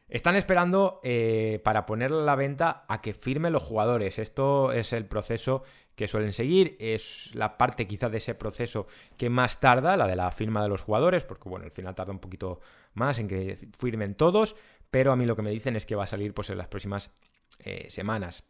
Están 0.09 0.37
esperando 0.37 1.01
eh, 1.03 1.61
para 1.64 1.85
ponerla 1.85 2.23
a 2.23 2.25
la 2.25 2.37
venta 2.37 2.85
a 2.88 3.01
que 3.03 3.12
firmen 3.12 3.53
los 3.53 3.64
jugadores. 3.64 4.21
Esto 4.21 4.71
es 4.71 4.92
el 4.92 5.07
proceso 5.07 5.64
que 5.97 6.07
suelen 6.07 6.33
seguir. 6.33 6.77
Es 6.79 7.35
la 7.35 7.59
parte 7.59 7.88
quizá 7.88 8.09
de 8.09 8.19
ese 8.19 8.37
proceso 8.37 8.87
que 9.16 9.31
más 9.31 9.59
tarda, 9.59 9.97
la 9.97 10.07
de 10.07 10.14
la 10.14 10.31
firma 10.31 10.62
de 10.62 10.69
los 10.69 10.83
jugadores, 10.83 11.25
porque 11.25 11.49
bueno, 11.49 11.64
al 11.64 11.73
final 11.73 11.97
tarda 11.97 12.12
un 12.12 12.21
poquito 12.21 12.61
más 12.95 13.19
en 13.19 13.27
que 13.27 13.59
firmen 13.77 14.14
todos. 14.14 14.55
Pero 14.92 15.11
a 15.11 15.16
mí 15.16 15.25
lo 15.25 15.35
que 15.35 15.42
me 15.42 15.51
dicen 15.51 15.75
es 15.75 15.85
que 15.87 15.97
va 15.97 16.05
a 16.05 16.09
salir 16.09 16.33
pues 16.35 16.51
en 16.51 16.59
las 16.59 16.69
próximas 16.69 17.11
eh, 17.59 17.87
semanas 17.90 18.45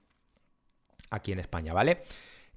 aquí 1.08 1.32
en 1.32 1.38
España, 1.38 1.72
¿vale? 1.72 2.02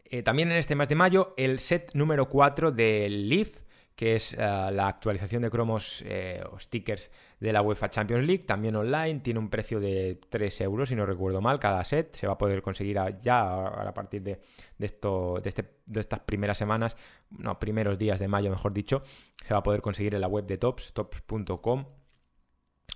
Eh, 0.04 0.24
también 0.24 0.52
en 0.52 0.58
este 0.58 0.76
mes 0.76 0.90
de 0.90 0.96
mayo, 0.96 1.34
el 1.38 1.60
set 1.60 1.92
número 1.94 2.28
4 2.28 2.72
del 2.72 3.30
Leaf 3.30 3.62
que 3.96 4.16
es 4.16 4.34
la 4.38 4.88
actualización 4.88 5.42
de 5.42 5.50
cromos 5.50 6.06
o 6.50 6.58
stickers 6.58 7.12
de 7.40 7.54
la 7.54 7.62
UEFA 7.62 7.90
Champions 7.90 8.26
League, 8.26 8.44
también 8.46 8.76
online, 8.76 9.22
tiene 9.22 9.40
un 9.40 9.50
precio 9.50 9.80
de 9.80 10.20
3 10.30 10.62
euros, 10.62 10.90
si 10.90 10.96
no 10.96 11.06
recuerdo 11.06 11.42
mal, 11.42 11.60
cada 11.60 11.84
set, 11.84 12.16
se 12.16 12.28
va 12.28 12.34
a 12.34 12.38
poder 12.38 12.62
conseguir 12.62 13.00
ya 13.22 13.66
a, 13.66 13.94
partir 13.94 14.22
de, 14.22 14.40
esto, 14.80 15.40
de, 15.42 15.50
este, 15.50 15.66
de 15.86 16.00
estas 16.00 16.20
primeras 16.22 16.58
semanas, 16.58 16.98
no, 17.30 17.60
primeros 17.60 17.98
días 17.98 18.20
de 18.20 18.28
mayo, 18.28 18.50
mejor 18.50 18.74
dicho, 18.74 19.04
se 19.48 19.54
va 19.54 19.60
a 19.60 19.64
poder 19.64 19.82
conseguir 19.82 20.16
en 20.16 20.22
la 20.22 20.28
web 20.28 20.46
de 20.46 20.58
Tops, 20.58 20.94
tops.com 20.94 21.86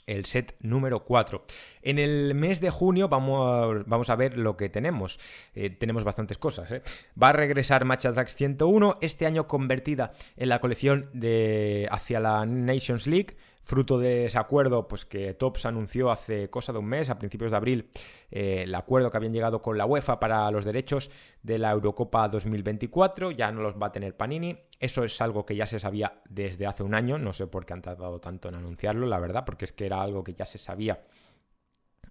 el 0.05 0.25
set 0.25 0.55
número 0.59 1.05
4. 1.05 1.45
En 1.81 1.99
el 1.99 2.35
mes 2.35 2.59
de 2.61 2.69
junio 2.69 3.07
vamos 3.07 3.39
a, 3.41 3.83
vamos 3.85 4.09
a 4.09 4.15
ver 4.15 4.37
lo 4.37 4.57
que 4.57 4.69
tenemos. 4.69 5.19
Eh, 5.53 5.69
tenemos 5.69 6.03
bastantes 6.03 6.37
cosas. 6.37 6.71
¿eh? 6.71 6.81
Va 7.21 7.29
a 7.29 7.33
regresar 7.33 7.85
Match 7.85 8.05
Attacks 8.05 8.35
101, 8.35 8.97
este 9.01 9.25
año 9.25 9.47
convertida 9.47 10.13
en 10.35 10.49
la 10.49 10.59
colección 10.59 11.09
de 11.13 11.87
hacia 11.91 12.19
la 12.19 12.45
Nations 12.45 13.07
League 13.07 13.37
fruto 13.63 13.97
de 13.97 14.25
ese 14.25 14.37
acuerdo, 14.37 14.87
pues 14.87 15.05
que 15.05 15.33
Tops 15.33 15.65
anunció 15.65 16.11
hace 16.11 16.49
cosa 16.49 16.73
de 16.73 16.79
un 16.79 16.85
mes, 16.85 17.09
a 17.09 17.17
principios 17.17 17.51
de 17.51 17.57
abril, 17.57 17.89
eh, 18.29 18.63
el 18.63 18.75
acuerdo 18.75 19.09
que 19.09 19.17
habían 19.17 19.33
llegado 19.33 19.61
con 19.61 19.77
la 19.77 19.85
UEFA 19.85 20.19
para 20.19 20.49
los 20.51 20.65
derechos 20.65 21.09
de 21.41 21.57
la 21.57 21.71
Eurocopa 21.71 22.27
2024, 22.27 23.31
ya 23.31 23.51
no 23.51 23.61
los 23.61 23.75
va 23.75 23.87
a 23.87 23.91
tener 23.91 24.15
Panini. 24.15 24.57
Eso 24.79 25.03
es 25.03 25.19
algo 25.21 25.45
que 25.45 25.55
ya 25.55 25.65
se 25.65 25.79
sabía 25.79 26.21
desde 26.29 26.67
hace 26.67 26.83
un 26.83 26.93
año, 26.93 27.17
no 27.17 27.33
sé 27.33 27.47
por 27.47 27.65
qué 27.65 27.73
han 27.73 27.81
tardado 27.81 28.19
tanto 28.19 28.49
en 28.49 28.55
anunciarlo, 28.55 29.07
la 29.07 29.19
verdad, 29.19 29.45
porque 29.45 29.65
es 29.65 29.73
que 29.73 29.85
era 29.85 30.01
algo 30.01 30.23
que 30.23 30.33
ya 30.33 30.45
se 30.45 30.57
sabía 30.57 31.01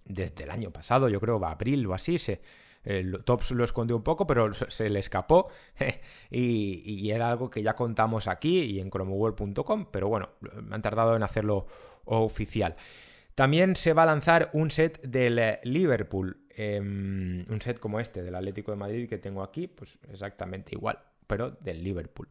desde 0.05 0.43
el 0.43 0.51
año 0.51 0.71
pasado, 0.71 1.07
yo 1.07 1.19
creo, 1.19 1.39
va 1.39 1.51
abril 1.51 1.85
o 1.87 1.93
así, 1.93 2.17
se, 2.17 2.41
el 2.83 3.23
Tops 3.23 3.51
lo 3.51 3.63
escondió 3.63 3.95
un 3.95 4.03
poco, 4.03 4.27
pero 4.27 4.53
se 4.53 4.89
le 4.89 4.99
escapó 4.99 5.49
y, 6.29 7.11
era 7.11 7.29
algo 7.29 7.49
que 7.49 7.61
ya 7.61 7.75
contamos 7.75 8.27
aquí 8.27 8.61
y 8.61 8.79
en 8.79 8.89
chromoworld.com, 8.89 9.87
pero 9.91 10.07
bueno, 10.07 10.29
han 10.71 10.81
tardado 10.81 11.15
en 11.15 11.23
hacerlo 11.23 11.67
oficial. 12.05 12.75
También 13.35 13.75
se 13.75 13.93
va 13.93 14.03
a 14.03 14.07
lanzar 14.07 14.49
un 14.53 14.69
set 14.69 15.01
del 15.01 15.59
Liverpool, 15.63 16.37
em, 16.55 17.45
un 17.49 17.61
set 17.61 17.79
como 17.79 17.99
este 17.99 18.21
del 18.21 18.35
Atlético 18.35 18.71
de 18.71 18.77
Madrid 18.77 19.09
que 19.09 19.17
tengo 19.17 19.43
aquí, 19.43 19.67
pues 19.67 19.97
exactamente 20.11 20.75
igual, 20.75 20.99
pero 21.27 21.51
del 21.51 21.83
Liverpool 21.83 22.29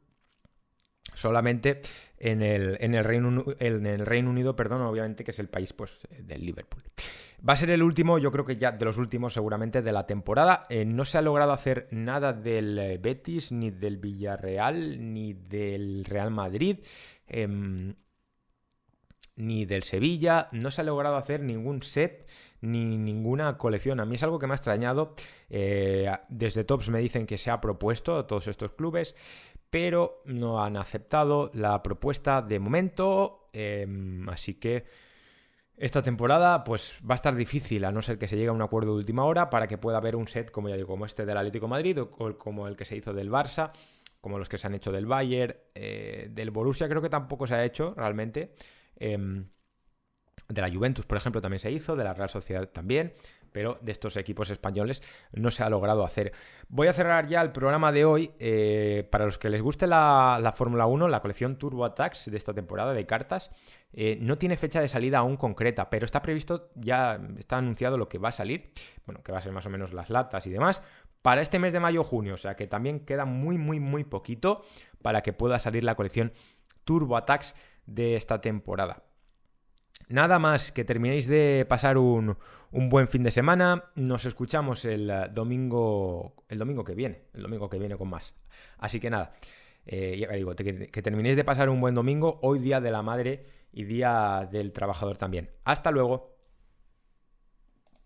solamente 1.14 1.80
en 2.18 2.42
el, 2.42 2.76
en 2.80 2.94
el, 2.94 3.04
Reino, 3.04 3.44
en 3.58 3.86
el 3.86 4.06
Reino 4.06 4.30
Unido, 4.30 4.56
perdón, 4.56 4.82
obviamente 4.82 5.24
que 5.24 5.30
es 5.32 5.38
el 5.38 5.48
país 5.48 5.72
pues, 5.72 5.98
del 6.18 6.44
Liverpool. 6.44 6.82
Va 7.46 7.54
a 7.54 7.56
ser 7.56 7.70
el 7.70 7.82
último, 7.82 8.18
yo 8.18 8.30
creo 8.30 8.44
que 8.44 8.56
ya 8.56 8.70
de 8.70 8.84
los 8.84 8.98
últimos 8.98 9.34
seguramente 9.34 9.82
de 9.82 9.92
la 9.92 10.06
temporada. 10.06 10.62
Eh, 10.68 10.84
no 10.84 11.04
se 11.04 11.18
ha 11.18 11.22
logrado 11.22 11.52
hacer 11.52 11.88
nada 11.90 12.32
del 12.32 12.78
eh, 12.78 12.98
Betis, 12.98 13.50
ni 13.50 13.70
del 13.70 13.96
Villarreal, 13.96 15.12
ni 15.12 15.32
del 15.32 16.04
Real 16.04 16.30
Madrid, 16.30 16.78
em, 17.26 17.94
ni 19.34 19.64
del 19.64 19.82
Sevilla. 19.82 20.48
No 20.52 20.70
se 20.70 20.82
ha 20.82 20.84
logrado 20.84 21.16
hacer 21.16 21.40
ningún 21.42 21.82
set 21.82 22.30
ni 22.60 22.96
ninguna 22.96 23.58
colección. 23.58 23.98
A 23.98 24.04
mí 24.04 24.14
es 24.14 24.22
algo 24.22 24.38
que 24.38 24.46
me 24.46 24.54
ha 24.54 24.56
extrañado. 24.56 25.16
Eh, 25.50 26.08
desde 26.28 26.62
Tops 26.62 26.90
me 26.90 27.00
dicen 27.00 27.26
que 27.26 27.38
se 27.38 27.50
ha 27.50 27.60
propuesto 27.60 28.18
a 28.18 28.26
todos 28.28 28.46
estos 28.46 28.72
clubes 28.72 29.16
pero 29.72 30.20
no 30.26 30.62
han 30.62 30.76
aceptado 30.76 31.50
la 31.54 31.82
propuesta 31.82 32.42
de 32.42 32.58
momento, 32.58 33.48
em, 33.54 34.28
así 34.28 34.56
que 34.60 34.84
esta 35.76 36.02
temporada 36.02 36.64
pues 36.64 36.98
va 37.08 37.14
a 37.14 37.16
estar 37.16 37.34
difícil, 37.34 37.84
a 37.84 37.92
no 37.92 38.02
ser 38.02 38.18
que 38.18 38.28
se 38.28 38.36
llegue 38.36 38.48
a 38.48 38.52
un 38.52 38.62
acuerdo 38.62 38.92
de 38.92 38.98
última 38.98 39.24
hora 39.24 39.50
para 39.50 39.66
que 39.66 39.78
pueda 39.78 39.98
haber 39.98 40.16
un 40.16 40.28
set, 40.28 40.50
como 40.50 40.68
ya 40.68 40.76
digo, 40.76 40.88
como 40.88 41.06
este 41.06 41.26
del 41.26 41.36
Atlético 41.36 41.68
Madrid 41.68 42.00
o 42.00 42.10
como 42.38 42.68
el 42.68 42.76
que 42.76 42.84
se 42.84 42.96
hizo 42.96 43.12
del 43.12 43.30
Barça, 43.30 43.72
como 44.20 44.38
los 44.38 44.48
que 44.48 44.58
se 44.58 44.66
han 44.66 44.74
hecho 44.74 44.92
del 44.92 45.06
Bayern, 45.06 45.54
eh, 45.74 46.28
del 46.30 46.50
Borussia 46.50 46.88
creo 46.88 47.02
que 47.02 47.08
tampoco 47.08 47.46
se 47.46 47.54
ha 47.54 47.64
hecho 47.64 47.94
realmente. 47.96 48.54
Em, 48.96 49.46
de 50.48 50.60
la 50.60 50.70
Juventus, 50.70 51.06
por 51.06 51.16
ejemplo, 51.16 51.40
también 51.40 51.60
se 51.60 51.70
hizo, 51.70 51.96
de 51.96 52.04
la 52.04 52.14
Real 52.14 52.28
Sociedad 52.28 52.68
también 52.68 53.14
pero 53.52 53.78
de 53.80 53.92
estos 53.92 54.16
equipos 54.16 54.50
españoles 54.50 55.02
no 55.32 55.50
se 55.50 55.62
ha 55.62 55.70
logrado 55.70 56.04
hacer. 56.04 56.32
Voy 56.68 56.88
a 56.88 56.92
cerrar 56.92 57.28
ya 57.28 57.42
el 57.42 57.52
programa 57.52 57.92
de 57.92 58.04
hoy. 58.04 58.32
Eh, 58.38 59.06
para 59.10 59.26
los 59.26 59.38
que 59.38 59.50
les 59.50 59.62
guste 59.62 59.86
la, 59.86 60.52
Fórmula 60.54 60.86
1, 60.86 61.08
la 61.08 61.20
colección 61.20 61.56
Turbo 61.56 61.84
Attacks 61.84 62.30
de 62.30 62.36
esta 62.36 62.54
temporada 62.54 62.92
de 62.92 63.06
cartas, 63.06 63.50
eh, 63.92 64.18
no 64.20 64.38
tiene 64.38 64.56
fecha 64.56 64.80
de 64.80 64.88
salida 64.88 65.18
aún 65.18 65.36
concreta, 65.36 65.90
pero 65.90 66.04
está 66.04 66.22
previsto, 66.22 66.70
ya 66.74 67.20
está 67.38 67.58
anunciado 67.58 67.98
lo 67.98 68.08
que 68.08 68.18
va 68.18 68.30
a 68.30 68.32
salir, 68.32 68.72
bueno, 69.06 69.22
que 69.22 69.32
va 69.32 69.38
a 69.38 69.42
ser 69.42 69.52
más 69.52 69.66
o 69.66 69.70
menos 69.70 69.92
las 69.92 70.10
latas 70.10 70.46
y 70.46 70.50
demás, 70.50 70.82
para 71.20 71.40
este 71.40 71.58
mes 71.58 71.72
de 71.72 71.80
mayo-junio, 71.80 72.34
o 72.34 72.38
sea 72.38 72.56
que 72.56 72.66
también 72.66 73.00
queda 73.00 73.24
muy, 73.24 73.58
muy, 73.58 73.78
muy 73.80 74.04
poquito 74.04 74.64
para 75.02 75.22
que 75.22 75.32
pueda 75.32 75.58
salir 75.58 75.84
la 75.84 75.94
colección 75.94 76.32
Turbo 76.84 77.16
Attacks 77.16 77.54
de 77.86 78.16
esta 78.16 78.40
temporada. 78.40 79.04
Nada 80.12 80.38
más, 80.38 80.72
que 80.72 80.84
terminéis 80.84 81.26
de 81.26 81.64
pasar 81.66 81.96
un, 81.96 82.36
buen 82.70 83.08
fin 83.08 83.22
de 83.22 83.30
semana. 83.30 83.84
Nos 83.94 84.26
escuchamos 84.26 84.84
el 84.84 85.10
domingo, 85.32 86.44
el 86.50 86.58
domingo 86.58 86.84
que 86.84 86.94
viene, 86.94 87.22
el 87.32 87.40
domingo 87.40 87.70
que 87.70 87.78
viene 87.78 87.96
con 87.96 88.10
más. 88.10 88.34
Así 88.76 89.00
que 89.00 89.08
nada, 89.08 89.32
eh, 89.86 90.18
ya 90.20 90.28
digo, 90.36 90.54
que 90.54 91.02
terminéis 91.02 91.34
de 91.36 91.44
pasar 91.44 91.70
un 91.70 91.80
buen 91.80 91.94
domingo, 91.94 92.40
hoy 92.42 92.58
día 92.58 92.82
de 92.82 92.90
la 92.90 93.00
madre 93.00 93.46
y 93.72 93.84
día 93.84 94.46
del 94.52 94.72
trabajador 94.72 95.16
también. 95.16 95.48
Hasta 95.64 95.90
luego. 95.90 96.31